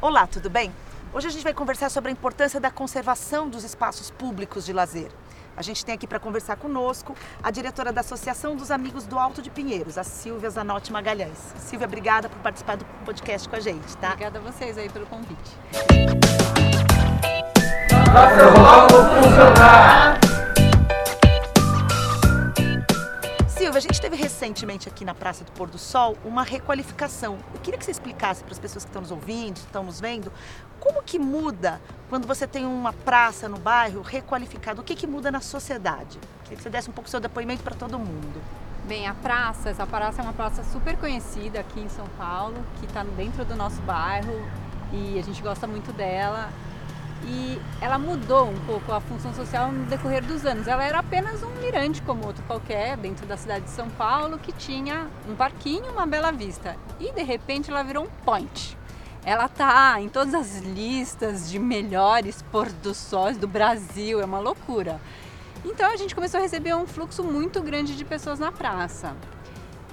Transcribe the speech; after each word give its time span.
Olá, 0.00 0.28
tudo 0.28 0.48
bem? 0.48 0.72
Hoje 1.12 1.26
a 1.26 1.30
gente 1.30 1.42
vai 1.42 1.52
conversar 1.52 1.90
sobre 1.90 2.10
a 2.10 2.12
importância 2.12 2.60
da 2.60 2.70
conservação 2.70 3.48
dos 3.48 3.64
espaços 3.64 4.12
públicos 4.12 4.64
de 4.64 4.72
lazer. 4.72 5.10
A 5.56 5.62
gente 5.62 5.84
tem 5.84 5.92
aqui 5.92 6.06
para 6.06 6.20
conversar 6.20 6.54
conosco 6.54 7.16
a 7.42 7.50
diretora 7.50 7.92
da 7.92 8.00
Associação 8.00 8.54
dos 8.54 8.70
Amigos 8.70 9.06
do 9.06 9.18
Alto 9.18 9.42
de 9.42 9.50
Pinheiros, 9.50 9.98
a 9.98 10.04
Silvia 10.04 10.50
Zanotti 10.50 10.92
Magalhães. 10.92 11.52
Silvia, 11.58 11.88
obrigada 11.88 12.28
por 12.28 12.38
participar 12.38 12.76
do 12.76 12.84
podcast 13.04 13.48
com 13.48 13.56
a 13.56 13.60
gente, 13.60 13.96
tá? 13.96 14.10
Obrigada 14.12 14.38
a 14.38 14.42
vocês 14.42 14.78
aí 14.78 14.88
pelo 14.88 15.06
convite. 15.06 15.50
Silvia, 19.18 20.17
a 23.78 23.80
gente 23.80 24.00
teve 24.00 24.16
recentemente 24.16 24.88
aqui 24.88 25.04
na 25.04 25.14
Praça 25.14 25.44
do 25.44 25.52
Pôr 25.52 25.70
do 25.70 25.78
Sol 25.78 26.18
uma 26.24 26.42
requalificação. 26.42 27.38
Eu 27.54 27.60
queria 27.60 27.78
que 27.78 27.84
você 27.84 27.92
explicasse 27.92 28.42
para 28.42 28.52
as 28.52 28.58
pessoas 28.58 28.84
que 28.84 28.88
estão 28.88 29.00
nos 29.00 29.12
ouvindo, 29.12 29.56
estão 29.56 29.84
nos 29.84 30.00
vendo, 30.00 30.32
como 30.80 31.00
que 31.00 31.16
muda 31.16 31.80
quando 32.08 32.26
você 32.26 32.44
tem 32.44 32.66
uma 32.66 32.92
praça 32.92 33.48
no 33.48 33.56
bairro 33.56 34.02
requalificada? 34.02 34.80
O 34.80 34.84
que, 34.84 34.96
que 34.96 35.06
muda 35.06 35.30
na 35.30 35.40
sociedade? 35.40 36.18
Queria 36.42 36.56
que 36.56 36.62
você 36.62 36.68
desse 36.68 36.90
um 36.90 36.92
pouco 36.92 37.08
seu 37.08 37.20
depoimento 37.20 37.62
para 37.62 37.76
todo 37.76 37.96
mundo. 38.00 38.42
Bem, 38.84 39.06
a 39.06 39.14
praça, 39.14 39.70
essa 39.70 39.86
praça 39.86 40.22
é 40.22 40.24
uma 40.24 40.32
praça 40.32 40.64
super 40.64 40.96
conhecida 40.96 41.60
aqui 41.60 41.78
em 41.78 41.88
São 41.88 42.06
Paulo, 42.18 42.56
que 42.80 42.86
está 42.86 43.04
dentro 43.04 43.44
do 43.44 43.54
nosso 43.54 43.80
bairro 43.82 44.34
e 44.92 45.20
a 45.20 45.22
gente 45.22 45.40
gosta 45.40 45.68
muito 45.68 45.92
dela. 45.92 46.50
E 47.24 47.60
ela 47.80 47.98
mudou 47.98 48.48
um 48.48 48.58
pouco 48.66 48.92
a 48.92 49.00
função 49.00 49.34
social 49.34 49.72
no 49.72 49.86
decorrer 49.86 50.24
dos 50.24 50.46
anos. 50.46 50.66
Ela 50.68 50.84
era 50.84 51.00
apenas 51.00 51.42
um 51.42 51.50
mirante 51.60 52.00
como 52.02 52.26
outro 52.26 52.42
qualquer 52.44 52.96
dentro 52.96 53.26
da 53.26 53.36
cidade 53.36 53.64
de 53.64 53.70
São 53.70 53.88
Paulo 53.90 54.38
que 54.38 54.52
tinha 54.52 55.08
um 55.28 55.34
parquinho, 55.34 55.90
uma 55.92 56.06
bela 56.06 56.30
vista. 56.30 56.76
E 57.00 57.12
de 57.12 57.22
repente 57.22 57.70
ela 57.70 57.82
virou 57.82 58.04
um 58.04 58.24
point. 58.24 58.76
Ela 59.24 59.48
tá 59.48 60.00
em 60.00 60.08
todas 60.08 60.34
as 60.34 60.58
listas 60.58 61.50
de 61.50 61.58
melhores 61.58 62.40
pôr 62.50 62.70
do 62.70 62.94
sol 62.94 63.32
do 63.34 63.48
Brasil, 63.48 64.20
é 64.20 64.24
uma 64.24 64.38
loucura. 64.38 65.00
Então 65.64 65.90
a 65.90 65.96
gente 65.96 66.14
começou 66.14 66.38
a 66.38 66.42
receber 66.42 66.74
um 66.74 66.86
fluxo 66.86 67.22
muito 67.24 67.60
grande 67.60 67.96
de 67.96 68.04
pessoas 68.04 68.38
na 68.38 68.52
praça. 68.52 69.14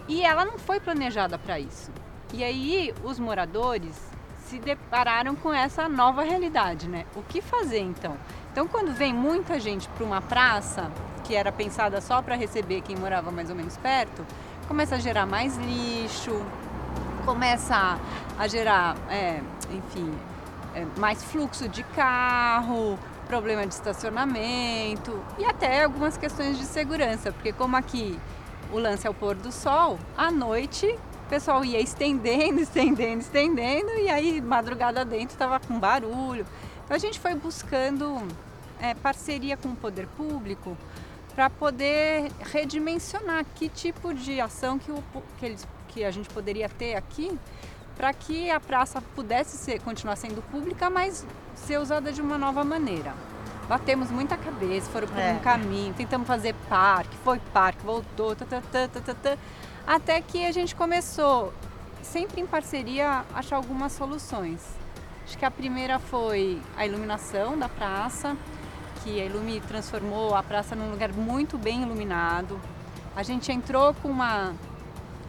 E 0.07 0.21
ela 0.21 0.45
não 0.45 0.57
foi 0.59 0.79
planejada 0.79 1.37
para 1.37 1.59
isso. 1.59 1.91
E 2.33 2.43
aí 2.43 2.93
os 3.03 3.17
moradores 3.17 4.14
se 4.49 4.59
depararam 4.59 5.35
com 5.35 5.53
essa 5.53 5.89
nova 5.89 6.23
realidade, 6.23 6.88
né? 6.88 7.05
O 7.15 7.21
que 7.23 7.41
fazer 7.41 7.79
então? 7.79 8.15
Então, 8.51 8.67
quando 8.67 8.93
vem 8.93 9.13
muita 9.13 9.59
gente 9.59 9.88
para 9.89 10.05
uma 10.05 10.21
praça 10.21 10.91
que 11.23 11.35
era 11.35 11.51
pensada 11.51 11.99
só 11.99 12.21
para 12.21 12.35
receber 12.35 12.81
quem 12.81 12.95
morava 12.95 13.31
mais 13.31 13.49
ou 13.49 13.55
menos 13.55 13.75
perto, 13.77 14.25
começa 14.67 14.95
a 14.95 14.99
gerar 14.99 15.25
mais 15.25 15.57
lixo, 15.57 16.41
começa 17.25 17.99
a 18.38 18.47
gerar, 18.47 18.95
é, 19.09 19.41
enfim, 19.71 20.13
é, 20.75 20.85
mais 20.97 21.23
fluxo 21.23 21.67
de 21.67 21.83
carro, 21.83 22.99
problema 23.27 23.66
de 23.66 23.73
estacionamento 23.73 25.19
e 25.39 25.45
até 25.45 25.83
algumas 25.83 26.16
questões 26.17 26.57
de 26.57 26.66
segurança, 26.66 27.31
porque 27.31 27.51
como 27.51 27.75
aqui 27.75 28.19
o 28.71 28.77
lance 28.77 29.07
é 29.07 29.09
o 29.09 29.13
pôr 29.13 29.35
do 29.35 29.51
sol, 29.51 29.97
à 30.16 30.29
noite 30.29 30.97
o 31.25 31.27
pessoal 31.27 31.65
ia 31.65 31.79
estendendo, 31.79 32.61
estendendo, 32.61 33.21
estendendo, 33.21 33.89
e 33.97 34.09
aí 34.09 34.39
madrugada 34.39 35.03
dentro 35.03 35.33
estava 35.33 35.59
com 35.59 35.79
barulho. 35.79 36.45
Então 36.83 36.95
a 36.95 36.99
gente 36.99 37.19
foi 37.19 37.33
buscando 37.33 38.21
é, 38.79 38.93
parceria 38.93 39.57
com 39.57 39.69
o 39.69 39.75
poder 39.75 40.07
público 40.15 40.77
para 41.33 41.49
poder 41.49 42.31
redimensionar 42.51 43.43
que 43.55 43.67
tipo 43.67 44.13
de 44.13 44.39
ação 44.39 44.77
que, 44.79 44.91
o, 44.91 45.03
que, 45.37 45.45
eles, 45.45 45.67
que 45.89 46.03
a 46.03 46.11
gente 46.11 46.29
poderia 46.29 46.69
ter 46.69 46.95
aqui 46.95 47.37
para 47.97 48.13
que 48.13 48.49
a 48.51 48.59
praça 48.59 49.01
pudesse 49.01 49.57
ser, 49.57 49.81
continuar 49.81 50.15
sendo 50.17 50.41
pública, 50.51 50.89
mas 50.89 51.25
ser 51.55 51.79
usada 51.79 52.11
de 52.11 52.21
uma 52.21 52.37
nova 52.37 52.63
maneira. 52.63 53.13
Batemos 53.67 54.11
muita 54.11 54.37
cabeça, 54.37 54.89
foram 54.91 55.07
por 55.07 55.17
é. 55.17 55.33
um 55.33 55.39
caminho, 55.39 55.93
tentamos 55.93 56.27
fazer 56.27 56.53
parque, 56.69 57.15
foi 57.23 57.39
parque, 57.51 57.83
voltou, 57.83 58.35
tá, 58.35 58.45
tá 58.45 59.38
até 59.85 60.19
que 60.22 60.46
a 60.46 60.51
gente 60.51 60.75
começou, 60.75 61.53
sempre 62.01 62.41
em 62.41 62.46
parceria, 62.46 63.23
a 63.34 63.40
achar 63.40 63.57
algumas 63.57 63.91
soluções. 63.94 64.62
Acho 65.25 65.38
que 65.38 65.46
a 65.46 65.51
primeira 65.51 66.00
foi 66.00 66.62
a 66.78 66.85
iluminação 66.85 67.57
da 67.57 67.68
praça, 67.68 68.35
que 69.03 69.22
a 69.22 69.25
Ilumi 69.25 69.59
transformou 69.62 70.35
a 70.35 70.41
praça 70.41 70.75
num 70.75 70.90
lugar 70.90 71.12
muito 71.13 71.57
bem 71.57 71.84
iluminado. 71.84 72.59
A 73.16 73.24
gente 73.24 73.51
entrou 73.51 73.94
com 73.95 74.09
uma 74.09 74.53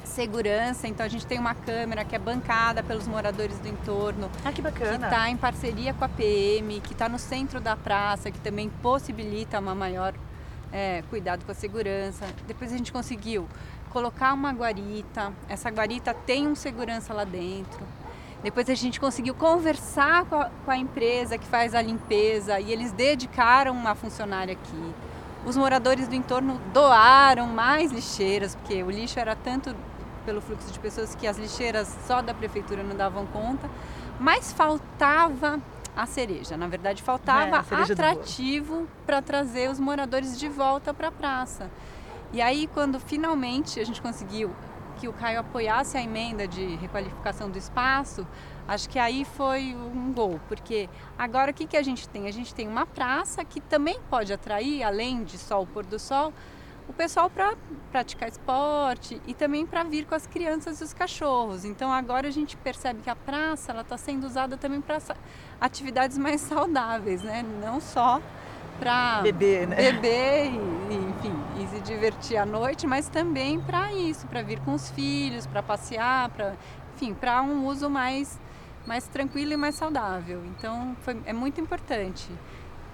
segurança, 0.05 0.89
então 0.89 1.05
a 1.05 1.09
gente 1.09 1.27
tem 1.27 1.39
uma 1.39 1.55
câmera 1.55 2.05
que 2.05 2.17
é 2.17 2.19
bancada 2.19 2.83
pelos 2.83 3.07
moradores 3.07 3.59
do 3.59 3.69
entorno. 3.69 4.31
Ah, 4.45 4.53
que 4.53 4.63
bacana! 4.63 4.99
Que 4.99 5.05
está 5.05 5.29
em 5.29 5.37
parceria 5.37 5.93
com 5.93 6.05
a 6.05 6.09
PM, 6.09 6.81
que 6.81 6.93
está 6.93 7.09
no 7.09 7.19
centro 7.19 7.61
da 7.61 7.77
praça, 7.77 8.31
que 8.31 8.39
também 8.41 8.71
possibilita 8.83 9.59
uma 9.59 9.75
maior 9.75 10.15
é, 10.73 11.03
cuidado 11.11 11.45
com 11.45 11.53
a 11.53 11.55
segurança. 11.55 12.27
Depois 12.47 12.73
a 12.73 12.77
gente 12.77 12.93
conseguiu 12.93 13.47
colocar 13.97 14.35
uma 14.35 14.53
guarita. 14.53 15.33
Essa 15.49 15.71
guarita 15.71 16.13
tem 16.13 16.47
um 16.47 16.55
segurança 16.55 17.15
lá 17.15 17.25
dentro. 17.25 17.81
Depois 18.43 18.69
a 18.69 18.75
gente 18.75 19.01
conseguiu 19.01 19.35
conversar 19.35 20.27
com 20.27 20.37
a, 20.37 20.51
com 20.67 20.71
a, 20.71 20.77
empresa 20.77 21.39
que 21.39 21.47
faz 21.47 21.75
a 21.75 21.81
limpeza 21.81 22.61
e 22.61 22.71
eles 22.71 22.93
dedicaram 22.93 23.73
uma 23.73 23.95
funcionária 23.95 24.53
aqui. 24.53 24.95
Os 25.47 25.57
moradores 25.57 26.09
do 26.09 26.15
entorno 26.15 26.61
doaram 26.75 27.47
mais 27.47 27.91
lixeiras, 27.91 28.55
porque 28.55 28.83
o 28.83 28.91
lixo 28.91 29.19
era 29.19 29.35
tanto 29.35 29.75
pelo 30.27 30.43
fluxo 30.43 30.71
de 30.71 30.79
pessoas 30.79 31.15
que 31.15 31.27
as 31.27 31.39
lixeiras 31.39 31.97
só 32.07 32.21
da 32.21 32.35
prefeitura 32.35 32.83
não 32.83 32.95
davam 32.95 33.25
conta, 33.25 33.67
mas 34.21 34.53
faltava 34.53 35.59
a 35.97 36.05
cereja. 36.05 36.55
Na 36.55 36.67
verdade, 36.67 37.03
faltava 37.03 37.65
é, 37.71 37.93
atrativo 37.93 38.87
para 39.07 39.23
trazer 39.23 39.71
os 39.71 39.81
moradores 39.81 40.39
de 40.39 40.51
volta 40.51 40.93
para 40.93 41.09
a 41.09 41.13
praça. 41.13 41.71
E 42.37 42.43
aí, 42.43 42.67
quando 42.67 43.01
finalmente 43.01 43.81
a 43.81 43.85
gente 43.85 44.03
conseguiu 44.03 44.55
que 44.99 45.09
o 45.09 45.13
Caio 45.15 45.41
apoiasse 45.41 45.97
a 45.97 46.03
emenda 46.03 46.47
de 46.47 46.77
requalificação 46.77 47.49
do 47.49 47.57
espaço, 47.57 48.27
acho 48.69 48.91
que 48.91 48.99
aí 48.99 49.25
foi 49.25 49.75
um 49.75 50.13
gol, 50.13 50.39
porque 50.47 50.87
agora 51.17 51.51
o 51.51 51.55
que, 51.55 51.67
que 51.67 51.79
a 51.79 51.83
gente 51.83 52.07
tem? 52.07 52.29
A 52.29 52.31
gente 52.31 52.55
tem 52.55 52.69
uma 52.69 52.85
praça 52.85 53.43
que 53.43 53.59
também 53.59 53.99
pode 54.11 54.35
atrair, 54.35 54.83
além 54.83 55.25
de 55.25 55.39
sol 55.39 55.67
pôr 55.67 55.87
do 55.87 55.99
sol, 55.99 56.31
o 56.87 56.93
pessoal 56.93 57.31
para 57.31 57.55
praticar 57.91 58.29
esporte 58.29 59.19
e 59.27 59.33
também 59.33 59.65
para 59.65 59.83
vir 59.83 60.05
com 60.05 60.15
as 60.15 60.27
crianças 60.27 60.83
e 60.83 60.85
os 60.85 60.93
cachorros. 60.93 61.65
Então 61.65 61.91
agora 61.91 62.29
a 62.29 62.31
gente 62.31 62.55
percebe 62.59 63.01
que 63.01 63.09
a 63.09 63.17
praça 63.17 63.73
ela 63.73 63.81
está 63.81 63.97
sendo 63.97 64.27
usada 64.27 64.59
também 64.59 64.83
para 64.83 64.99
atividades 65.59 66.19
mais 66.19 66.43
saudáveis, 66.43 67.23
né? 67.23 67.43
Não 67.63 67.81
só 67.81 68.21
para 68.79 69.21
beber, 69.23 69.67
né? 69.67 69.77
beber 69.77 70.47
e, 70.47 70.95
enfim, 70.95 71.35
e 71.61 71.67
se 71.69 71.81
divertir 71.81 72.37
à 72.37 72.47
noite, 72.47 72.87
mas 72.87 73.09
também 73.09 73.61
para 73.61 73.93
isso, 73.93 74.27
para 74.27 74.43
vir 74.43 74.61
com 74.61 74.75
os 74.75 74.91
filhos, 74.91 75.47
para 75.47 75.63
passear, 75.63 76.29
para, 76.31 76.55
enfim, 76.95 77.15
para 77.15 77.43
um 77.43 77.67
uso 77.67 77.89
mais 77.91 78.39
mais 78.87 79.09
tranquilo 79.09 79.53
e 79.53 79.57
mais 79.57 79.75
saudável. 79.75 80.43
Então, 80.47 80.97
foi, 81.03 81.21
é 81.27 81.33
muito 81.33 81.61
importante. 81.61 82.31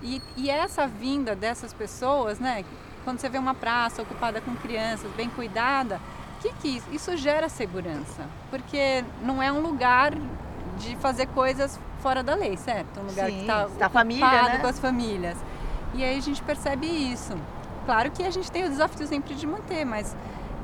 E, 0.01 0.23
e 0.37 0.49
essa 0.49 0.87
vinda 0.87 1.37
dessas 1.37 1.73
pessoas, 1.75 2.39
né? 2.39 2.65
Quando 3.05 3.19
você 3.19 3.29
vê 3.29 3.37
uma 3.37 3.55
praça 3.55 4.01
ocupada 4.01 4.41
com 4.41 4.55
crianças, 4.57 5.11
bem 5.13 5.29
cuidada, 5.29 6.01
que 6.41 6.53
que 6.55 6.69
isso? 6.77 6.87
isso 6.93 7.17
gera 7.17 7.49
segurança, 7.49 8.27
porque 8.51 9.05
não 9.23 9.43
é 9.43 9.53
um 9.53 9.61
lugar 9.61 10.13
de 10.79 10.97
fazer 10.97 11.27
coisas 11.29 11.79
fora 12.01 12.23
da 12.23 12.35
lei, 12.35 12.57
certo? 12.57 13.01
Um 13.01 13.07
lugar 13.07 13.27
Sim, 13.27 13.35
que 13.35 13.41
está 13.43 13.67
ocupado 13.67 13.93
família, 13.93 14.43
né? 14.43 14.59
com 14.59 14.67
as 14.67 14.79
famílias. 14.79 15.39
E 15.95 16.05
aí 16.05 16.19
a 16.19 16.23
gente 16.23 16.43
percebe 16.43 16.87
isso. 16.87 17.35
Claro 17.85 18.11
que 18.11 18.23
a 18.23 18.31
gente 18.31 18.51
tem 18.51 18.65
o 18.65 18.69
desafio 18.69 19.07
sempre 19.07 19.35
de 19.35 19.47
manter, 19.47 19.85
mas 19.85 20.17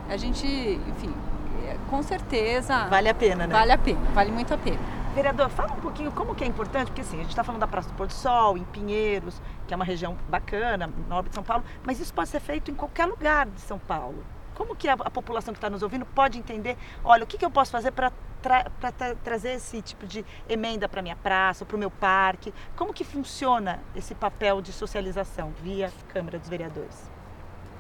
a 0.08 0.16
gente, 0.16 0.46
enfim, 0.46 1.14
com 1.90 2.02
certeza. 2.02 2.86
Vale 2.86 3.08
a 3.08 3.14
pena, 3.14 3.46
né? 3.46 3.52
Vale 3.52 3.72
a 3.72 3.78
pena, 3.78 4.00
vale 4.14 4.30
muito 4.30 4.54
a 4.54 4.58
pena. 4.58 4.78
Vereador, 5.14 5.48
fala 5.48 5.72
um 5.72 5.80
pouquinho 5.80 6.12
como 6.12 6.34
que 6.34 6.44
é 6.44 6.46
importante, 6.46 6.88
porque 6.88 7.00
assim, 7.00 7.16
a 7.16 7.20
gente 7.22 7.30
está 7.30 7.42
falando 7.42 7.60
da 7.60 7.66
Praça 7.66 7.88
do 7.88 7.94
Pôr 7.94 8.06
do 8.06 8.12
Sol, 8.12 8.56
em 8.56 8.64
Pinheiros, 8.64 9.40
que 9.66 9.75
é 9.75 9.76
uma 9.76 9.84
região 9.84 10.16
bacana, 10.28 10.88
nobre 11.08 11.31
de 11.31 11.34
São 11.34 11.42
Paulo, 11.42 11.64
mas 11.82 11.98
isso 11.98 12.14
pode 12.14 12.28
ser 12.28 12.40
feito 12.40 12.70
em 12.70 12.74
qualquer 12.74 13.06
lugar 13.06 13.46
de 13.46 13.60
São 13.60 13.78
Paulo. 13.78 14.24
Como 14.54 14.76
que 14.76 14.88
a, 14.88 14.92
a 14.92 15.10
população 15.10 15.52
que 15.52 15.58
está 15.58 15.69
nos 15.69 15.82
ouvindo 15.82 16.06
pode 16.06 16.38
entender, 16.38 16.76
olha, 17.04 17.24
o 17.24 17.26
que, 17.26 17.36
que 17.36 17.44
eu 17.44 17.50
posso 17.50 17.70
fazer 17.70 17.90
para 17.90 18.12
tra 18.43 18.64
tra 18.81 19.14
trazer 19.17 19.52
esse 19.52 19.82
tipo 19.82 20.06
de 20.06 20.25
emenda 20.49 20.88
para 20.88 21.02
minha 21.02 21.17
praça, 21.17 21.64
para 21.64 21.76
o 21.76 21.79
meu 21.79 21.90
parque? 21.90 22.52
Como 22.76 22.93
que 22.93 23.05
funciona 23.05 23.81
esse 23.94 24.14
papel 24.14 24.61
de 24.61 24.73
socialização 24.73 25.52
via 25.62 25.93
Câmara 26.08 26.38
dos 26.38 26.49
Vereadores? 26.49 27.11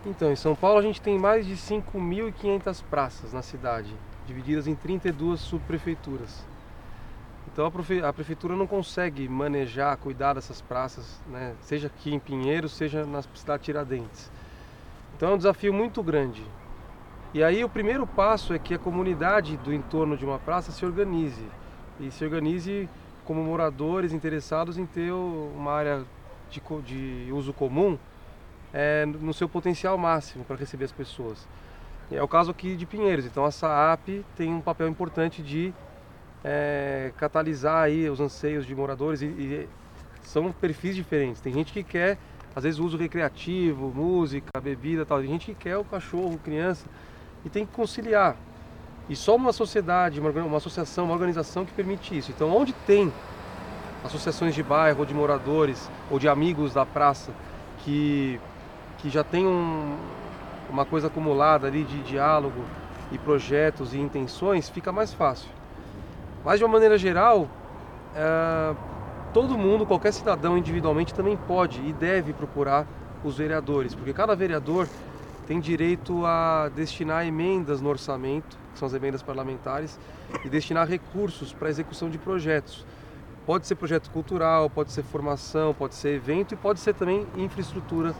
Então, 0.06 0.30
em 0.30 0.36
São 0.36 0.54
Paulo 0.54 0.78
a 0.78 0.82
gente 0.82 1.00
tem 1.00 1.18
mais 1.18 1.46
de 1.46 1.54
5.500 1.54 2.82
praças 2.88 3.32
na 3.32 3.42
cidade, 3.42 3.94
divididas 4.26 4.66
em 4.66 4.74
32 4.74 5.40
subprefeituras. 5.40 6.46
Então 7.52 7.66
a, 7.66 7.70
prefe 7.70 8.00
a, 8.02 8.12
prefeitura 8.12 8.54
não 8.54 8.66
consegue 8.66 9.28
manejar, 9.28 9.96
cuidar 9.96 10.34
dessas 10.34 10.60
praças, 10.60 11.20
né? 11.26 11.54
seja 11.62 11.88
aqui 11.88 12.14
em 12.14 12.18
Pinheiros, 12.18 12.72
seja 12.72 13.04
na 13.04 13.22
cidade 13.22 13.60
de 13.60 13.64
Tiradentes. 13.64 14.30
Então 15.16 15.30
é 15.30 15.34
um 15.34 15.36
desafio 15.36 15.72
muito 15.72 16.00
grande. 16.02 16.44
E 17.34 17.44
aí 17.44 17.62
o 17.62 17.68
primeiro 17.68 18.06
passo 18.06 18.54
é 18.54 18.58
que 18.58 18.72
a 18.72 18.78
comunidade 18.78 19.58
do 19.58 19.72
entorno 19.72 20.16
de 20.16 20.24
uma 20.24 20.38
praça 20.38 20.72
se 20.72 20.84
organize 20.86 21.44
e 22.00 22.10
se 22.10 22.24
organize 22.24 22.88
como 23.22 23.42
moradores 23.42 24.14
interessados 24.14 24.78
em 24.78 24.86
ter 24.86 25.12
uma 25.12 25.72
área 25.72 26.04
de, 26.50 26.62
de 26.86 27.30
uso 27.30 27.52
comum 27.52 27.98
é, 28.72 29.04
no 29.04 29.34
seu 29.34 29.46
potencial 29.46 29.98
máximo 29.98 30.42
para 30.42 30.56
receber 30.56 30.86
as 30.86 30.92
pessoas. 30.92 31.46
É 32.10 32.22
o 32.22 32.28
caso 32.28 32.50
aqui 32.50 32.74
de 32.74 32.86
Pinheiros. 32.86 33.26
Então 33.26 33.44
a 33.44 33.50
SAAP 33.50 34.24
tem 34.34 34.54
um 34.54 34.62
papel 34.62 34.88
importante 34.88 35.42
de 35.42 35.74
é, 36.42 37.12
catalisar 37.18 37.84
aí 37.84 38.08
os 38.08 38.20
anseios 38.20 38.64
de 38.64 38.74
moradores 38.74 39.20
e, 39.20 39.26
e, 39.26 39.68
são 40.22 40.50
perfis 40.50 40.96
diferentes. 40.96 41.42
Tem 41.42 41.52
gente 41.52 41.74
que 41.74 41.82
quer, 41.82 42.16
às 42.56 42.64
vezes, 42.64 42.80
uso 42.80 42.96
recreativo, 42.96 43.92
música, 43.94 44.58
bebida, 44.62 45.04
tal. 45.04 45.20
Tem 45.20 45.28
gente 45.28 45.44
que 45.44 45.54
quer 45.54 45.76
o 45.76 45.84
cachorro, 45.84 46.38
criança 46.42 46.86
e 47.44 47.48
tem 47.48 47.64
que 47.66 47.72
conciliar. 47.72 48.36
E 49.08 49.16
só 49.16 49.36
uma 49.36 49.52
sociedade, 49.52 50.20
uma, 50.20 50.56
associação, 50.56 51.06
uma 51.06 51.14
organização 51.14 51.64
que 51.64 51.72
permite 51.72 52.16
isso. 52.16 52.30
Então, 52.30 52.54
onde 52.54 52.72
tem 52.72 53.12
associações 54.04 54.54
de 54.54 54.62
bairro, 54.62 55.00
ou 55.00 55.06
de 55.06 55.14
moradores, 55.14 55.90
ou 56.10 56.18
de 56.18 56.28
amigos 56.28 56.74
da 56.74 56.84
praça, 56.84 57.32
que, 57.78 58.38
que 58.98 59.08
já 59.08 59.24
tem 59.24 59.46
um, 59.46 59.96
uma 60.68 60.84
coisa 60.84 61.06
acumulada 61.06 61.66
ali 61.66 61.84
de 61.84 62.02
diálogo 62.02 62.62
e 63.10 63.18
projetos 63.18 63.94
e 63.94 63.98
intenções, 63.98 64.68
fica 64.68 64.92
mais 64.92 65.12
fácil. 65.12 65.48
Mas 66.44 66.58
de 66.58 66.64
uma 66.64 66.72
maneira 66.72 66.98
geral, 66.98 67.48
é, 68.14 68.74
todo 69.32 69.56
mundo, 69.56 69.86
qualquer 69.86 70.12
cidadão 70.12 70.56
individualmente 70.56 71.14
também 71.14 71.36
pode 71.36 71.80
e 71.80 71.92
deve 71.92 72.32
procurar 72.32 72.86
os 73.24 73.38
vereadores, 73.38 73.94
porque 73.94 74.12
cada 74.12 74.36
vereador 74.36 74.86
tem 75.48 75.58
direito 75.58 76.26
a 76.26 76.68
destinar 76.76 77.26
emendas 77.26 77.80
no 77.80 77.88
orçamento, 77.88 78.58
que 78.74 78.78
são 78.78 78.84
as 78.84 78.92
emendas 78.92 79.22
parlamentares, 79.22 79.98
e 80.44 80.48
destinar 80.50 80.86
recursos 80.86 81.54
para 81.54 81.68
a 81.68 81.70
execução 81.70 82.10
de 82.10 82.18
projetos. 82.18 82.84
Pode 83.46 83.66
ser 83.66 83.74
projeto 83.76 84.10
cultural, 84.10 84.68
pode 84.68 84.92
ser 84.92 85.02
formação, 85.02 85.72
pode 85.72 85.94
ser 85.94 86.16
evento 86.16 86.52
e 86.52 86.56
pode 86.56 86.80
ser 86.80 86.92
também 86.92 87.26
infraestrutura 87.34 88.14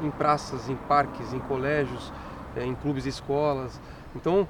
em 0.00 0.12
praças, 0.12 0.68
em 0.68 0.76
parques, 0.76 1.32
em 1.32 1.40
colégios, 1.40 2.12
é, 2.54 2.64
em 2.64 2.76
clubes 2.76 3.04
e 3.04 3.08
escolas. 3.08 3.80
Então, 4.14 4.46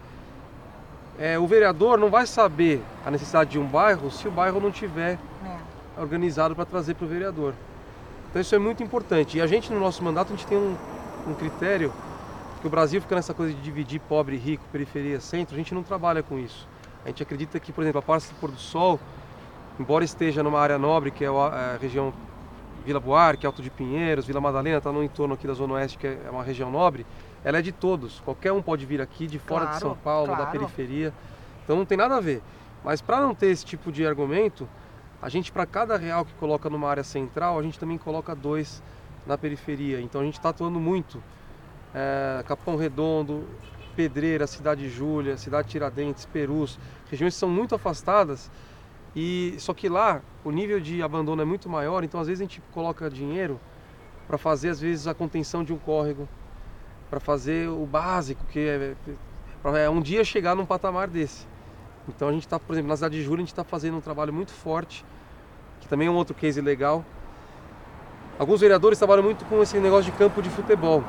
é, 1.18 1.38
o 1.38 1.46
vereador 1.46 1.98
não 1.98 2.10
vai 2.10 2.26
saber 2.26 2.82
a 3.04 3.10
necessidade 3.10 3.48
de 3.48 3.58
um 3.58 3.66
bairro 3.66 4.10
se 4.10 4.28
o 4.28 4.30
bairro 4.30 4.60
não 4.60 4.70
tiver 4.70 5.18
é. 5.42 6.00
organizado 6.00 6.54
para 6.54 6.66
trazer 6.66 6.96
para 6.96 7.06
o 7.06 7.08
vereador. 7.08 7.54
Então 8.28 8.42
isso 8.42 8.54
é 8.54 8.58
muito 8.58 8.82
importante. 8.82 9.38
E 9.38 9.40
a 9.40 9.46
gente 9.46 9.72
no 9.72 9.80
nosso 9.80 10.04
mandato 10.04 10.34
a 10.34 10.36
gente 10.36 10.46
tem 10.46 10.58
um, 10.58 10.76
um 11.26 11.34
critério 11.34 11.90
que 12.60 12.66
o 12.66 12.70
Brasil 12.70 13.00
fica 13.00 13.14
nessa 13.14 13.32
coisa 13.32 13.54
de 13.54 13.60
dividir 13.60 14.00
pobre, 14.00 14.36
rico, 14.36 14.64
periferia, 14.70 15.18
centro, 15.20 15.54
a 15.54 15.58
gente 15.58 15.74
não 15.74 15.82
trabalha 15.82 16.22
com 16.22 16.38
isso. 16.38 16.68
A 17.04 17.08
gente 17.08 17.22
acredita 17.22 17.58
que, 17.58 17.72
por 17.72 17.82
exemplo, 17.82 18.00
a 18.00 18.02
Praça 18.02 18.32
do 18.32 18.38
Pôr 18.38 18.50
do 18.50 18.58
Sol, 18.58 19.00
embora 19.78 20.04
esteja 20.04 20.42
numa 20.42 20.60
área 20.60 20.78
nobre, 20.78 21.10
que 21.10 21.24
é 21.24 21.28
a 21.28 21.78
região 21.80 22.12
Vila 22.84 23.00
Buarque, 23.00 23.46
Alto 23.46 23.62
de 23.62 23.70
Pinheiros, 23.70 24.26
Vila 24.26 24.40
Madalena, 24.40 24.78
está 24.78 24.92
no 24.92 25.02
entorno 25.02 25.34
aqui 25.34 25.46
da 25.46 25.54
Zona 25.54 25.74
Oeste, 25.74 25.96
que 25.96 26.06
é 26.06 26.28
uma 26.30 26.42
região 26.42 26.70
nobre, 26.70 27.06
ela 27.42 27.58
é 27.58 27.62
de 27.62 27.72
todos. 27.72 28.20
Qualquer 28.20 28.52
um 28.52 28.60
pode 28.60 28.84
vir 28.84 29.00
aqui, 29.00 29.26
de 29.26 29.38
fora 29.38 29.62
claro, 29.62 29.74
de 29.74 29.80
São 29.80 29.96
Paulo, 29.96 30.26
claro. 30.28 30.44
da 30.44 30.50
periferia. 30.50 31.14
Então 31.64 31.76
não 31.76 31.86
tem 31.86 31.96
nada 31.96 32.16
a 32.16 32.20
ver. 32.20 32.42
Mas 32.84 33.00
para 33.00 33.20
não 33.20 33.34
ter 33.34 33.46
esse 33.46 33.64
tipo 33.64 33.90
de 33.90 34.06
argumento, 34.06 34.68
a 35.22 35.30
gente, 35.30 35.50
para 35.50 35.64
cada 35.64 35.96
real 35.96 36.26
que 36.26 36.32
coloca 36.34 36.68
numa 36.68 36.88
área 36.88 37.04
central, 37.04 37.58
a 37.58 37.62
gente 37.62 37.78
também 37.78 37.96
coloca 37.96 38.34
dois 38.34 38.82
na 39.26 39.38
periferia. 39.38 40.00
Então 40.00 40.20
a 40.20 40.24
gente 40.24 40.36
está 40.36 40.50
atuando 40.50 40.78
muito 40.78 41.22
é, 41.94 42.42
Capão 42.46 42.76
Redondo, 42.76 43.46
Pedreira, 43.96 44.46
Cidade 44.46 44.88
Júlia, 44.88 45.36
Cidade 45.36 45.68
Tiradentes, 45.68 46.24
Perus, 46.26 46.78
regiões 47.10 47.34
que 47.34 47.40
são 47.40 47.48
muito 47.48 47.74
afastadas 47.74 48.50
e 49.14 49.56
só 49.58 49.74
que 49.74 49.88
lá 49.88 50.22
o 50.44 50.50
nível 50.50 50.80
de 50.80 51.02
abandono 51.02 51.42
é 51.42 51.44
muito 51.44 51.68
maior, 51.68 52.04
então 52.04 52.20
às 52.20 52.28
vezes 52.28 52.40
a 52.40 52.44
gente 52.44 52.62
coloca 52.72 53.10
dinheiro 53.10 53.60
para 54.26 54.38
fazer 54.38 54.68
às 54.70 54.80
vezes 54.80 55.06
a 55.06 55.14
contenção 55.14 55.64
de 55.64 55.72
um 55.72 55.78
córrego, 55.78 56.28
para 57.08 57.18
fazer 57.18 57.68
o 57.68 57.84
básico, 57.84 58.44
que 58.46 58.60
é 58.60 58.94
para 59.60 59.78
é, 59.78 59.90
um 59.90 60.00
dia 60.00 60.24
chegar 60.24 60.54
num 60.54 60.64
patamar 60.64 61.08
desse. 61.08 61.46
Então 62.08 62.28
a 62.28 62.32
gente 62.32 62.46
está, 62.46 62.58
por 62.58 62.72
exemplo, 62.72 62.88
na 62.88 62.96
cidade 62.96 63.16
de 63.16 63.22
Júlia 63.22 63.38
a 63.38 63.40
gente 63.40 63.52
está 63.52 63.64
fazendo 63.64 63.96
um 63.96 64.00
trabalho 64.00 64.32
muito 64.32 64.52
forte, 64.52 65.04
que 65.80 65.88
também 65.88 66.06
é 66.06 66.10
um 66.10 66.14
outro 66.14 66.34
case 66.34 66.60
legal. 66.60 67.04
Alguns 68.38 68.60
vereadores 68.60 68.96
trabalham 68.96 69.22
muito 69.22 69.44
com 69.44 69.60
esse 69.60 69.76
negócio 69.78 70.10
de 70.10 70.16
campo 70.16 70.40
de 70.40 70.48
futebol. 70.48 71.04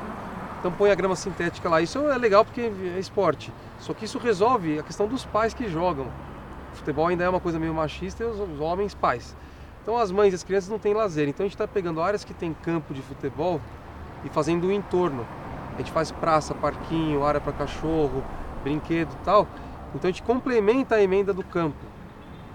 Então 0.62 0.70
põe 0.70 0.92
a 0.92 0.94
grama 0.94 1.16
sintética 1.16 1.68
lá. 1.68 1.80
Isso 1.80 1.98
é 2.08 2.16
legal 2.16 2.44
porque 2.44 2.60
é 2.60 3.00
esporte. 3.00 3.52
Só 3.80 3.92
que 3.92 4.04
isso 4.04 4.16
resolve 4.16 4.78
a 4.78 4.82
questão 4.84 5.08
dos 5.08 5.24
pais 5.24 5.52
que 5.52 5.68
jogam. 5.68 6.06
O 6.72 6.76
futebol 6.76 7.08
ainda 7.08 7.24
é 7.24 7.28
uma 7.28 7.40
coisa 7.40 7.58
meio 7.58 7.74
machista 7.74 8.24
os, 8.24 8.38
os 8.38 8.60
homens 8.60 8.94
pais. 8.94 9.34
Então 9.82 9.98
as 9.98 10.12
mães 10.12 10.32
e 10.32 10.36
as 10.36 10.44
crianças 10.44 10.70
não 10.70 10.78
têm 10.78 10.94
lazer. 10.94 11.28
Então 11.28 11.42
a 11.42 11.48
gente 11.48 11.56
está 11.56 11.66
pegando 11.66 12.00
áreas 12.00 12.22
que 12.22 12.32
tem 12.32 12.54
campo 12.54 12.94
de 12.94 13.02
futebol 13.02 13.60
e 14.24 14.28
fazendo 14.28 14.68
o 14.68 14.72
entorno. 14.72 15.26
A 15.74 15.78
gente 15.78 15.90
faz 15.90 16.12
praça, 16.12 16.54
parquinho, 16.54 17.24
área 17.24 17.40
para 17.40 17.52
cachorro, 17.52 18.22
brinquedo 18.62 19.10
e 19.20 19.24
tal. 19.24 19.48
Então 19.92 20.08
a 20.08 20.12
gente 20.12 20.22
complementa 20.22 20.94
a 20.94 21.02
emenda 21.02 21.32
do 21.32 21.42
campo 21.42 21.84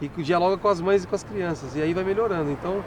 e 0.01 0.07
dialoga 0.23 0.57
com 0.57 0.69
as 0.69 0.79
mães 0.79 1.03
e 1.03 1.07
com 1.07 1.15
as 1.15 1.25
crianças. 1.25 1.75
E 1.75 1.81
aí 1.81 1.93
vai 1.93 2.05
melhorando. 2.05 2.51
Então 2.51 2.81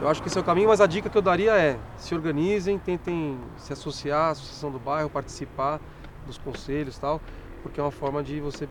eu 0.00 0.08
acho 0.08 0.22
que 0.22 0.28
esse 0.28 0.38
é 0.38 0.40
o 0.40 0.44
caminho, 0.44 0.68
mas 0.68 0.80
a 0.80 0.86
dica 0.86 1.10
que 1.10 1.18
eu 1.18 1.22
daria 1.22 1.56
é 1.58 1.78
se 1.98 2.14
organizem, 2.14 2.78
tentem 2.78 3.38
se 3.58 3.72
associar 3.72 4.28
à 4.28 4.30
associação 4.30 4.70
do 4.70 4.78
bairro, 4.78 5.10
participar 5.10 5.78
dos 6.26 6.38
conselhos 6.38 6.96
e 6.96 7.00
tal, 7.00 7.20
porque 7.62 7.78
é 7.78 7.82
uma 7.82 7.90
forma 7.90 8.22
de 8.22 8.40
você 8.40 8.68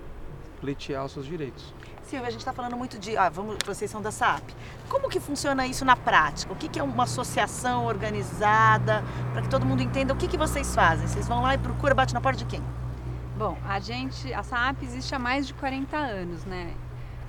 pleitear 0.59 1.05
os 1.05 1.11
seus 1.11 1.25
direitos. 1.25 1.73
Silvia, 2.01 2.27
a 2.27 2.31
gente 2.31 2.41
está 2.41 2.51
falando 2.51 2.75
muito 2.75 2.97
de. 2.97 3.15
Ah, 3.15 3.29
vamos, 3.29 3.57
vocês 3.63 3.89
são 3.91 4.01
da 4.01 4.11
SAP. 4.11 4.43
Como 4.89 5.07
que 5.07 5.19
funciona 5.19 5.67
isso 5.67 5.85
na 5.85 5.95
prática? 5.95 6.51
O 6.51 6.55
que, 6.55 6.67
que 6.67 6.79
é 6.79 6.83
uma 6.83 7.03
associação 7.03 7.85
organizada? 7.85 9.03
Para 9.31 9.43
que 9.43 9.49
todo 9.49 9.63
mundo 9.63 9.83
entenda 9.83 10.13
o 10.13 10.17
que, 10.17 10.27
que 10.27 10.37
vocês 10.37 10.73
fazem. 10.73 11.07
Vocês 11.07 11.27
vão 11.27 11.43
lá 11.43 11.53
e 11.53 11.59
procuram, 11.59 11.95
bate 11.95 12.13
na 12.13 12.21
porta 12.21 12.39
de 12.39 12.45
quem? 12.45 12.63
Bom, 13.37 13.55
a 13.63 13.79
gente, 13.79 14.33
a 14.33 14.41
SAP 14.41 14.81
existe 14.81 15.13
há 15.13 15.19
mais 15.19 15.45
de 15.45 15.53
40 15.53 15.95
anos, 15.95 16.43
né? 16.45 16.73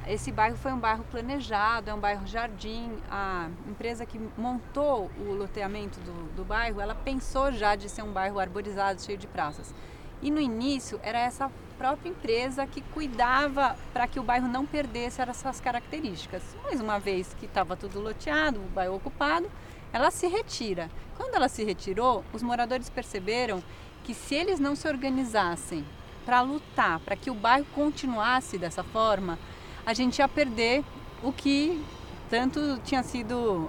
Esse 0.07 0.33
bairro 0.33 0.57
foi 0.57 0.73
um 0.73 0.79
bairro 0.79 1.05
planejado, 1.11 1.91
é 1.91 1.95
um 1.95 2.01
bairro 2.01 2.27
jardim. 2.27 2.99
A 3.11 3.49
empresa 3.69 4.07
que 4.07 4.19
montou 4.37 5.11
o 5.19 5.33
loteamento 5.33 6.01
do, 6.01 6.35
do 6.37 6.45
bairro, 6.45 6.81
ela 6.81 6.95
pensou 6.95 7.53
já 7.53 7.77
de 7.77 7.89
ser 7.89 8.03
um 8.03 8.13
bairro 8.13 8.39
arborizado, 8.39 9.01
cheio 9.01 9.19
de 9.19 9.27
praças. 9.27 9.75
E 10.23 10.31
no 10.31 10.41
início 10.41 10.99
era 11.03 11.19
essa 11.19 11.51
própria 11.79 12.11
empresa 12.11 12.67
que 12.67 12.81
cuidava 12.81 13.77
para 13.93 14.07
que 14.07 14.21
o 14.21 14.23
bairro 14.23 14.49
não 14.49 14.67
perdesse 14.67 15.23
essas 15.23 15.61
características. 15.61 16.43
Mas 16.65 16.81
uma 16.81 16.99
vez 16.99 17.35
que 17.35 17.47
estava 17.47 17.77
tudo 17.77 18.01
loteado, 18.01 18.59
o 18.61 18.69
bairro 18.69 18.97
ocupado, 18.97 19.51
ela 19.93 20.11
se 20.11 20.27
retira. 20.27 20.91
Quando 21.17 21.35
ela 21.35 21.49
se 21.49 21.65
retirou, 21.65 22.25
os 22.33 22.43
moradores 22.43 22.91
perceberam 22.91 23.63
que 24.05 24.15
se 24.15 24.35
eles 24.35 24.59
não 24.59 24.75
se 24.75 24.89
organizassem 24.89 25.85
para 26.25 26.43
lutar 26.43 27.01
para 27.01 27.17
que 27.17 27.31
o 27.31 27.35
bairro 27.35 27.67
continuasse 27.75 28.59
dessa 28.59 28.85
forma, 28.85 29.39
a 29.85 29.95
gente 29.95 30.19
ia 30.19 30.29
perder 30.29 30.85
o 31.23 31.33
que 31.33 31.85
tanto 32.29 32.79
tinha 32.85 33.03
sido 33.03 33.69